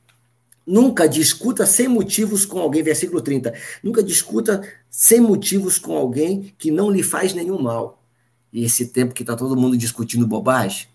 Nunca 0.67 1.09
discuta 1.09 1.65
sem 1.65 1.87
motivos 1.87 2.45
com 2.45 2.59
alguém, 2.59 2.83
versículo 2.83 3.21
30. 3.21 3.55
Nunca 3.83 4.03
discuta 4.03 4.63
sem 4.91 5.21
motivos 5.21 5.79
com 5.79 5.97
alguém 5.97 6.55
que 6.59 6.71
não 6.71 6.91
lhe 6.91 7.03
faz 7.03 7.33
nenhum 7.35 7.61
mal. 7.61 8.03
E 8.53 8.65
esse 8.65 8.87
tempo 8.87 9.15
que 9.15 9.23
está 9.23 9.37
todo 9.37 9.57
mundo 9.57 9.77
discutindo 9.77 10.27
bobagem, 10.27 10.89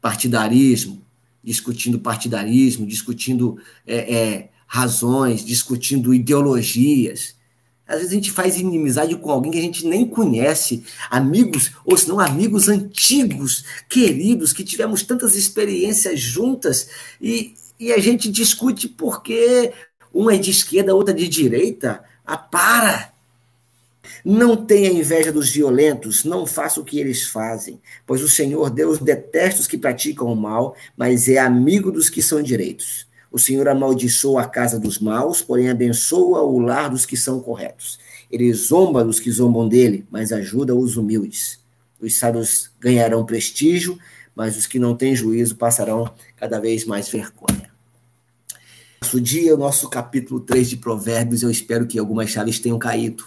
partidarismo, 0.00 1.02
discutindo 1.42 1.98
partidarismo, 1.98 2.86
discutindo 2.86 3.58
é, 3.86 4.14
é, 4.14 4.50
razões, 4.66 5.44
discutindo 5.44 6.12
ideologias. 6.12 7.36
Às 7.86 7.96
vezes 7.96 8.12
a 8.12 8.14
gente 8.14 8.30
faz 8.30 8.58
inimizade 8.58 9.14
com 9.16 9.30
alguém 9.30 9.52
que 9.52 9.58
a 9.58 9.62
gente 9.62 9.86
nem 9.86 10.06
conhece, 10.06 10.84
amigos, 11.10 11.72
ou 11.84 11.96
se 11.96 12.08
não 12.08 12.18
amigos 12.18 12.68
antigos, 12.68 13.64
queridos, 13.88 14.52
que 14.52 14.64
tivemos 14.64 15.02
tantas 15.02 15.34
experiências 15.34 16.18
juntas 16.18 16.88
e, 17.20 17.54
e 17.78 17.92
a 17.92 17.98
gente 17.98 18.30
discute 18.30 18.88
porque 18.88 19.72
uma 20.12 20.34
é 20.34 20.38
de 20.38 20.50
esquerda, 20.50 20.94
outra 20.94 21.12
de 21.12 21.28
direita. 21.28 22.02
Ah, 22.24 22.38
para! 22.38 23.12
Não 24.24 24.56
tenha 24.56 24.90
inveja 24.90 25.30
dos 25.30 25.50
violentos, 25.50 26.24
não 26.24 26.46
faça 26.46 26.80
o 26.80 26.84
que 26.84 26.98
eles 26.98 27.24
fazem, 27.24 27.78
pois 28.06 28.22
o 28.22 28.28
Senhor 28.28 28.70
Deus 28.70 28.98
detesta 28.98 29.60
os 29.60 29.66
que 29.66 29.76
praticam 29.76 30.28
o 30.28 30.36
mal, 30.36 30.74
mas 30.96 31.28
é 31.28 31.36
amigo 31.36 31.92
dos 31.92 32.08
que 32.08 32.22
são 32.22 32.42
direitos. 32.42 33.06
O 33.34 33.38
Senhor 33.40 33.66
amaldiçoa 33.66 34.42
a 34.42 34.48
casa 34.48 34.78
dos 34.78 35.00
maus, 35.00 35.42
porém 35.42 35.68
abençoa 35.68 36.44
o 36.44 36.60
lar 36.60 36.88
dos 36.88 37.04
que 37.04 37.16
são 37.16 37.40
corretos. 37.40 37.98
Ele 38.30 38.54
zomba 38.54 39.02
dos 39.02 39.18
que 39.18 39.28
zombam 39.28 39.68
dele, 39.68 40.06
mas 40.08 40.30
ajuda 40.30 40.72
os 40.72 40.96
humildes. 40.96 41.58
Os 42.00 42.14
sábios 42.14 42.70
ganharão 42.78 43.26
prestígio, 43.26 43.98
mas 44.36 44.56
os 44.56 44.68
que 44.68 44.78
não 44.78 44.94
têm 44.94 45.16
juízo 45.16 45.56
passarão 45.56 46.08
cada 46.36 46.60
vez 46.60 46.84
mais 46.84 47.08
vergonha. 47.08 47.72
Nosso 49.02 49.20
dia, 49.20 49.52
o 49.52 49.58
nosso 49.58 49.90
capítulo 49.90 50.38
3 50.38 50.70
de 50.70 50.76
Provérbios, 50.76 51.42
eu 51.42 51.50
espero 51.50 51.88
que 51.88 51.98
algumas 51.98 52.30
chaves 52.30 52.60
tenham 52.60 52.78
caído. 52.78 53.24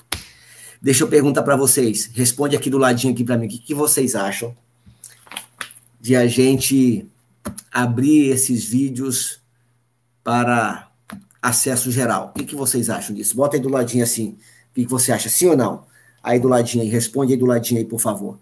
Deixa 0.82 1.04
eu 1.04 1.10
perguntar 1.10 1.43
para 1.43 1.58
vocês, 1.58 2.10
responde 2.13 2.56
aqui 2.56 2.70
do 2.70 2.78
ladinho 2.78 3.12
aqui 3.12 3.26
para 3.26 3.38
mim, 3.38 3.48
o 3.48 3.50
que, 3.50 3.58
que 3.58 3.76
vocês 3.76 4.15
acham 4.15 4.56
de 6.00 6.15
a 6.15 6.26
gente 6.28 7.06
abrir 7.74 8.30
esses 8.30 8.63
vídeos 8.63 9.46
para 10.28 10.92
acesso 11.42 11.90
geral. 11.90 12.34
O 12.36 12.38
que, 12.38 12.44
que 12.44 12.54
vocês 12.54 12.90
acham 12.90 13.16
disso? 13.16 13.34
Bota 13.34 13.56
aí 13.56 13.62
do 13.62 13.70
ladinho 13.70 14.04
assim. 14.04 14.32
O 14.72 14.74
que, 14.74 14.84
que 14.84 14.92
você 14.92 15.13
acha? 15.13 15.30
Sim 15.30 15.48
ou 15.48 15.56
não? 15.56 15.86
Aí 16.22 16.38
do 16.38 16.50
ladinho 16.50 16.84
aí, 16.84 16.90
responde 16.90 17.32
aí 17.32 17.40
do 17.40 17.46
ladinho 17.46 17.80
aí, 17.80 17.86
por 17.86 18.02
favor. 18.02 18.34
O 18.34 18.40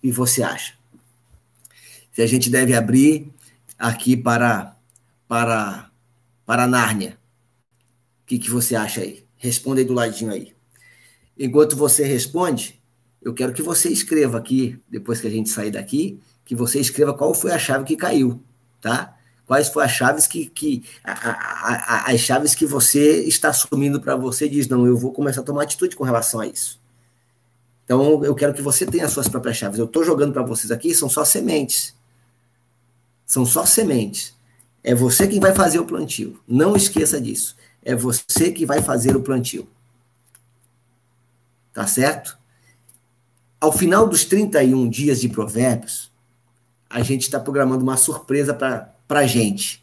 que 0.00 0.10
você 0.10 0.42
acha? 0.42 0.72
Se 2.14 2.22
a 2.22 2.26
gente 2.26 2.48
deve 2.48 2.74
abrir 2.74 3.30
aqui 3.78 4.16
para 4.16 4.74
para 5.28 5.90
para 6.46 6.66
Nárnia. 6.66 7.18
O 8.22 8.26
que, 8.26 8.38
que 8.38 8.50
você 8.50 8.74
acha 8.74 9.02
aí? 9.02 9.22
Responde 9.36 9.82
aí 9.82 9.86
do 9.86 9.92
ladinho 9.92 10.32
aí. 10.32 10.54
Enquanto 11.38 11.76
você 11.76 12.06
responde, 12.06 12.80
eu 13.20 13.34
quero 13.34 13.52
que 13.52 13.60
você 13.60 13.90
escreva 13.90 14.38
aqui, 14.38 14.80
depois 14.88 15.20
que 15.20 15.26
a 15.26 15.30
gente 15.30 15.50
sair 15.50 15.72
daqui, 15.72 16.18
que 16.42 16.54
você 16.54 16.80
escreva 16.80 17.12
qual 17.12 17.34
foi 17.34 17.52
a 17.52 17.58
chave 17.58 17.84
que 17.84 17.96
caiu, 17.96 18.42
tá? 18.80 19.17
Quais 19.48 19.68
foram 19.68 19.86
as 19.86 19.92
chaves 19.92 20.26
que, 20.26 20.44
que 20.46 20.84
a, 21.02 21.12
a, 21.12 21.72
a, 21.72 22.12
as 22.12 22.20
chaves 22.20 22.54
que 22.54 22.66
você 22.66 23.22
está 23.24 23.48
assumindo 23.48 23.98
para 23.98 24.14
você 24.14 24.46
diz 24.46 24.68
não 24.68 24.86
eu 24.86 24.94
vou 24.94 25.10
começar 25.10 25.40
a 25.40 25.44
tomar 25.44 25.62
atitude 25.62 25.96
com 25.96 26.04
relação 26.04 26.38
a 26.38 26.46
isso. 26.46 26.78
Então 27.84 28.22
eu 28.22 28.34
quero 28.34 28.52
que 28.52 28.60
você 28.60 28.84
tenha 28.84 29.06
as 29.06 29.10
suas 29.10 29.26
próprias 29.26 29.56
chaves. 29.56 29.78
Eu 29.78 29.86
estou 29.86 30.04
jogando 30.04 30.34
para 30.34 30.42
vocês 30.42 30.70
aqui 30.70 30.94
são 30.94 31.08
só 31.08 31.24
sementes. 31.24 31.96
São 33.24 33.46
só 33.46 33.64
sementes. 33.64 34.34
É 34.84 34.94
você 34.94 35.26
quem 35.26 35.40
vai 35.40 35.54
fazer 35.54 35.78
o 35.78 35.86
plantio. 35.86 36.38
Não 36.46 36.76
esqueça 36.76 37.18
disso. 37.18 37.56
É 37.82 37.94
você 37.94 38.52
que 38.52 38.66
vai 38.66 38.82
fazer 38.82 39.16
o 39.16 39.22
plantio. 39.22 39.66
Tá 41.72 41.86
certo? 41.86 42.36
Ao 43.58 43.72
final 43.72 44.06
dos 44.06 44.26
31 44.26 44.90
dias 44.90 45.22
de 45.22 45.28
provérbios 45.30 46.12
a 46.90 47.02
gente 47.02 47.22
está 47.22 47.40
programando 47.40 47.82
uma 47.82 47.96
surpresa 47.96 48.52
para 48.52 48.94
para 49.08 49.20
a 49.20 49.26
gente, 49.26 49.82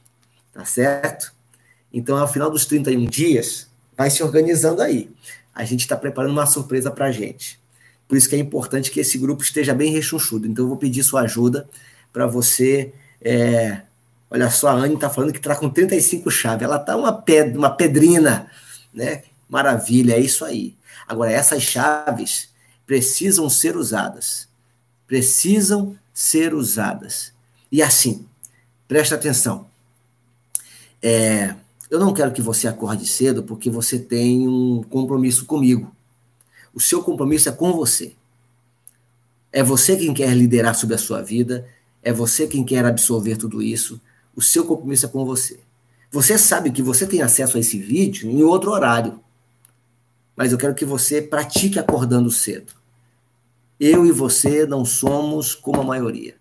tá 0.54 0.64
certo? 0.64 1.34
Então, 1.92 2.16
ao 2.18 2.32
final 2.32 2.52
dos 2.52 2.66
31 2.66 3.06
dias, 3.06 3.68
vai 3.98 4.10
se 4.12 4.22
organizando 4.22 4.82
aí. 4.82 5.10
A 5.54 5.66
gente 5.66 5.82
está 5.82 5.98
preparando 5.98 6.32
uma 6.32 6.46
surpresa 6.46 6.92
para 6.92 7.08
a 7.08 7.12
gente. 7.12 7.60
Por 8.08 8.18
isso 8.18 8.30
que 8.30 8.36
é 8.36 8.40
importante 8.40 8.92
que 8.92 9.00
esse 9.00 9.18
grupo 9.18 9.42
esteja 9.42 9.74
bem 9.74 9.92
rechonchudo. 9.92 10.48
Então, 10.48 10.66
eu 10.66 10.70
vou 10.70 10.78
pedir 10.78 11.04
sua 11.04 11.22
ajuda 11.22 11.68
para 12.14 12.28
você. 12.28 12.94
É... 13.22 13.82
Olha 14.30 14.50
só, 14.52 14.68
a 14.68 14.74
Anne 14.74 14.96
está 14.96 15.10
falando 15.10 15.32
que 15.32 15.40
está 15.40 15.56
com 15.56 15.70
35 15.70 16.30
chaves. 16.30 16.64
Ela 16.64 16.76
está 16.76 16.96
uma, 16.96 17.14
ped 17.14 17.58
uma 17.58 17.70
pedrina. 17.70 18.52
né? 18.94 19.24
Maravilha, 19.50 20.14
é 20.14 20.20
isso 20.20 20.46
aí. 20.46 20.76
Agora, 21.08 21.32
essas 21.32 21.64
chaves 21.64 22.50
precisam 22.86 23.50
ser 23.50 23.76
usadas. 23.76 24.48
Precisam 25.08 25.98
ser 26.14 26.54
usadas. 26.54 27.34
E 27.72 27.82
assim, 27.82 28.26
presta 28.88 29.16
atenção. 29.16 29.68
É, 31.02 31.56
eu 31.90 32.00
não 32.00 32.14
quero 32.14 32.32
que 32.32 32.42
você 32.42 32.68
acorde 32.68 33.06
cedo 33.06 33.44
porque 33.44 33.70
você 33.70 34.00
tem 34.00 34.48
um 34.48 34.84
compromisso 34.84 35.46
comigo. 35.46 35.96
O 36.74 36.80
seu 36.80 37.04
compromisso 37.04 37.48
é 37.50 37.52
com 37.52 37.74
você. 37.74 38.14
É 39.52 39.64
você 39.64 39.96
quem 39.96 40.14
quer 40.14 40.36
liderar 40.36 40.76
sobre 40.76 40.96
a 40.96 40.98
sua 40.98 41.22
vida, 41.22 41.66
é 42.04 42.12
você 42.12 42.48
quem 42.48 42.66
quer 42.66 42.86
absorver 42.86 43.38
tudo 43.38 43.62
isso. 43.62 44.02
O 44.36 44.42
seu 44.42 44.66
compromisso 44.66 45.06
é 45.06 45.10
com 45.10 45.24
você. 45.24 45.60
Você 46.12 46.38
sabe 46.38 46.72
que 46.72 46.82
você 46.82 47.08
tem 47.08 47.22
acesso 47.22 47.58
a 47.58 47.60
esse 47.60 47.80
vídeo 47.80 48.30
em 48.30 48.44
outro 48.44 48.72
horário. 48.72 49.20
Mas 50.36 50.52
eu 50.52 50.58
quero 50.58 50.76
que 50.76 50.86
você 50.86 51.22
pratique 51.22 51.80
acordando 51.80 52.30
cedo. 52.30 52.74
Eu 53.80 54.06
e 54.06 54.12
você 54.12 54.66
não 54.66 54.84
somos 54.84 55.56
como 55.56 55.82
a 55.82 55.84
maioria. 55.84 56.36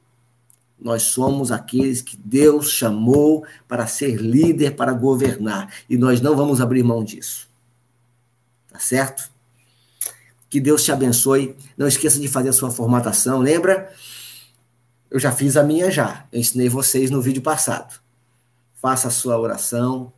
Nós 0.85 1.05
somos 1.05 1.51
aqueles 1.51 2.03
que 2.03 2.15
Deus 2.15 2.71
chamou 2.71 3.47
para 3.67 3.87
ser 3.87 4.17
líder, 4.17 4.77
para 4.77 4.93
governar. 4.93 5.73
E 5.89 5.97
nós 5.97 6.21
não 6.21 6.37
vamos 6.37 6.61
abrir 6.61 6.83
mão 6.83 7.03
disso. 7.03 7.49
Tá 8.71 8.79
certo? 8.79 9.31
Que 10.51 10.61
Deus 10.61 10.85
te 10.85 10.93
abençoe. 10.93 11.57
Não 11.75 11.89
esqueça 11.89 12.21
de 12.21 12.29
fazer 12.29 12.51
a 12.51 12.53
sua 12.53 12.71
formatação. 12.71 13.39
Lembra? 13.39 13.91
Eu 15.11 15.19
já 15.19 15.33
fiz 15.33 15.57
a 15.57 15.63
minha 15.63 15.91
já. 15.91 16.27
Eu 16.31 16.39
ensinei 16.39 16.69
vocês 16.69 17.11
no 17.11 17.23
vídeo 17.23 17.41
passado. 17.41 17.99
Faça 18.75 19.09
a 19.09 19.11
sua 19.11 19.39
oração. 19.39 20.13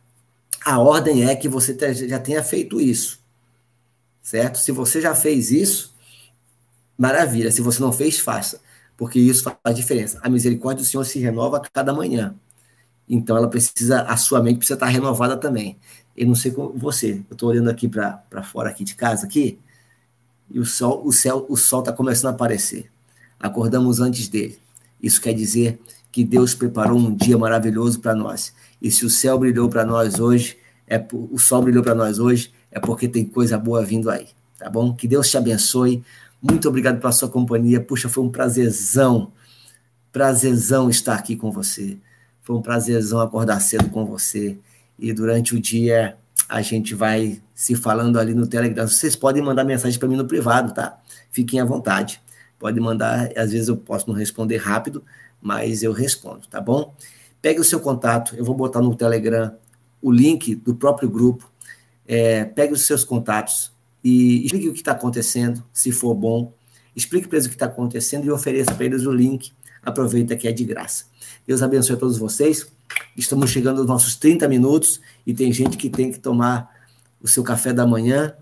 A 0.65 0.79
ordem 0.79 1.29
é 1.29 1.33
que 1.33 1.47
você 1.47 1.77
já 2.09 2.19
tenha 2.19 2.43
feito 2.43 2.81
isso. 2.81 3.21
Certo? 4.21 4.57
Se 4.57 4.73
você 4.73 4.99
já 4.99 5.15
fez 5.15 5.49
isso, 5.49 5.95
maravilha. 6.97 7.53
Se 7.53 7.61
você 7.61 7.79
não 7.79 7.93
fez, 7.93 8.19
faça. 8.19 8.59
Porque 8.97 9.19
isso 9.19 9.43
faz 9.63 9.75
diferença. 9.75 10.19
A 10.23 10.29
misericórdia 10.29 10.83
do 10.83 10.87
Senhor 10.87 11.03
se 11.05 11.19
renova 11.19 11.57
a 11.57 11.59
cada 11.61 11.93
manhã. 11.93 12.35
Então 13.07 13.37
ela 13.37 13.47
precisa, 13.47 14.01
a 14.01 14.17
sua 14.17 14.41
mente 14.41 14.57
precisa 14.57 14.73
estar 14.73 14.87
renovada 14.87 15.37
também. 15.37 15.77
Eu 16.15 16.27
não 16.27 16.35
sei 16.35 16.51
com 16.51 16.69
você. 16.69 17.23
Eu 17.29 17.33
estou 17.33 17.49
olhando 17.49 17.69
aqui 17.69 17.87
para 17.87 18.43
fora 18.43 18.69
aqui 18.69 18.83
de 18.83 18.95
casa 18.95 19.25
aqui 19.25 19.59
e 20.49 20.59
o 20.59 20.65
sol, 20.65 21.05
o 21.05 21.11
céu, 21.11 21.45
o 21.49 21.57
sol 21.57 21.81
está 21.81 21.91
começando 21.91 22.31
a 22.31 22.35
aparecer. 22.35 22.89
Acordamos 23.39 23.99
antes 23.99 24.27
dele. 24.27 24.57
Isso 25.01 25.21
quer 25.21 25.33
dizer 25.33 25.79
que 26.11 26.23
Deus 26.23 26.55
preparou 26.55 26.97
um 26.97 27.13
dia 27.13 27.37
maravilhoso 27.37 27.99
para 27.99 28.15
nós. 28.15 28.53
E 28.81 28.89
se 28.89 29.05
o 29.05 29.09
céu 29.09 29.37
brilhou 29.37 29.69
para 29.69 29.85
nós 29.85 30.19
hoje, 30.19 30.57
é 30.87 31.05
o 31.11 31.37
sol 31.37 31.61
brilhou 31.61 31.83
para 31.83 31.93
nós 31.93 32.17
hoje, 32.17 32.51
é 32.71 32.79
porque 32.79 33.07
tem 33.07 33.25
coisa 33.25 33.57
boa 33.57 33.83
vindo 33.83 34.09
aí, 34.09 34.27
tá 34.57 34.69
bom? 34.69 34.93
Que 34.93 35.07
Deus 35.07 35.29
te 35.29 35.37
abençoe. 35.37 36.03
Muito 36.41 36.67
obrigado 36.69 36.99
pela 36.99 37.11
sua 37.11 37.29
companhia. 37.29 37.81
Puxa, 37.81 38.07
foi 38.07 38.23
um 38.23 38.29
prazerzão, 38.29 39.31
prazerzão 40.11 40.89
estar 40.89 41.15
aqui 41.15 41.35
com 41.35 41.51
você. 41.51 41.97
Foi 42.41 42.55
um 42.55 42.61
prazerzão 42.61 43.19
acordar 43.19 43.59
cedo 43.59 43.89
com 43.89 44.05
você. 44.05 44.57
E 44.97 45.11
durante 45.11 45.55
o 45.55 45.59
dia 45.59 46.17
a 46.47 46.61
gente 46.61 46.95
vai 46.95 47.41
se 47.53 47.75
falando 47.75 48.19
ali 48.19 48.33
no 48.33 48.47
Telegram. 48.47 48.87
Vocês 48.87 49.15
podem 49.15 49.41
mandar 49.41 49.63
mensagem 49.63 49.99
para 49.99 50.07
mim 50.07 50.15
no 50.15 50.25
privado, 50.25 50.73
tá? 50.73 50.97
Fiquem 51.31 51.59
à 51.59 51.65
vontade. 51.65 52.21
Pode 52.59 52.79
mandar, 52.79 53.29
às 53.37 53.51
vezes 53.51 53.67
eu 53.67 53.77
posso 53.77 54.07
não 54.07 54.15
responder 54.15 54.57
rápido, 54.57 55.03
mas 55.41 55.83
eu 55.83 55.91
respondo, 55.91 56.47
tá 56.47 56.59
bom? 56.59 56.95
Pegue 57.41 57.59
o 57.59 57.63
seu 57.63 57.79
contato, 57.79 58.35
eu 58.35 58.43
vou 58.43 58.55
botar 58.55 58.81
no 58.81 58.95
Telegram 58.95 59.53
o 60.01 60.11
link 60.11 60.55
do 60.55 60.73
próprio 60.75 61.09
grupo. 61.09 61.51
É, 62.07 62.45
pegue 62.45 62.73
os 62.73 62.85
seus 62.85 63.03
contatos 63.03 63.71
e 64.03 64.45
explique 64.45 64.69
o 64.69 64.73
que 64.73 64.79
está 64.79 64.91
acontecendo, 64.91 65.63
se 65.73 65.91
for 65.91 66.13
bom. 66.13 66.53
Explique 66.95 67.27
para 67.27 67.37
eles 67.37 67.45
o 67.45 67.49
que 67.49 67.55
está 67.55 67.65
acontecendo 67.65 68.25
e 68.25 68.31
ofereça 68.31 68.73
para 68.73 68.85
eles 68.85 69.05
o 69.05 69.11
link. 69.11 69.51
Aproveita 69.83 70.35
que 70.35 70.47
é 70.47 70.51
de 70.51 70.63
graça. 70.63 71.05
Deus 71.45 71.61
abençoe 71.61 71.95
a 71.95 71.99
todos 71.99 72.17
vocês. 72.17 72.67
Estamos 73.15 73.49
chegando 73.49 73.79
aos 73.79 73.87
nossos 73.87 74.15
30 74.15 74.47
minutos 74.47 74.99
e 75.25 75.33
tem 75.33 75.51
gente 75.51 75.77
que 75.77 75.89
tem 75.89 76.11
que 76.11 76.19
tomar 76.19 76.75
o 77.21 77.27
seu 77.27 77.43
café 77.43 77.73
da 77.73 77.85
manhã 77.85 78.33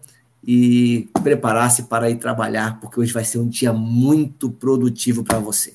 e 0.45 1.09
preparar-se 1.23 1.83
para 1.83 2.09
ir 2.09 2.17
trabalhar, 2.17 2.79
porque 2.79 2.99
hoje 2.99 3.11
vai 3.11 3.25
ser 3.25 3.39
um 3.39 3.47
dia 3.47 3.73
muito 3.73 4.49
produtivo 4.49 5.23
para 5.23 5.39
você. 5.39 5.73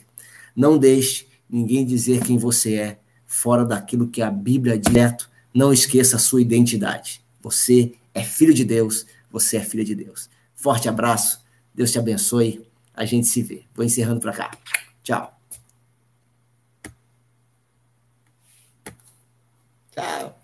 Não 0.55 0.79
deixe 0.79 1.27
ninguém 1.49 1.85
dizer 1.85 2.23
quem 2.23 2.39
você 2.39 2.75
é 2.75 2.99
fora 3.27 3.65
daquilo 3.65 4.09
que 4.09 4.23
a 4.23 4.31
Bíblia 4.31 4.79
diz. 4.79 5.29
Não 5.53 5.73
esqueça 5.73 6.17
a 6.17 6.19
sua 6.21 6.41
identidade. 6.41 7.21
Você 7.43 7.95
é 8.15 8.23
filho 8.23 8.55
de 8.55 8.65
Deus, 8.65 9.07
você 9.31 9.59
é 9.59 9.65
filha 9.65 9.85
de 9.85 9.95
Deus. 9.95 10.29
Forte 10.55 10.89
abraço, 10.89 11.45
Deus 11.75 11.93
te 11.93 11.99
abençoe. 11.99 12.69
A 12.95 13.05
gente 13.05 13.27
se 13.27 13.43
vê. 13.43 13.65
Vou 13.75 13.85
encerrando 13.85 14.21
para 14.21 14.33
cá. 14.33 14.51
Tchau. 15.03 15.41
Tchau. 19.93 20.40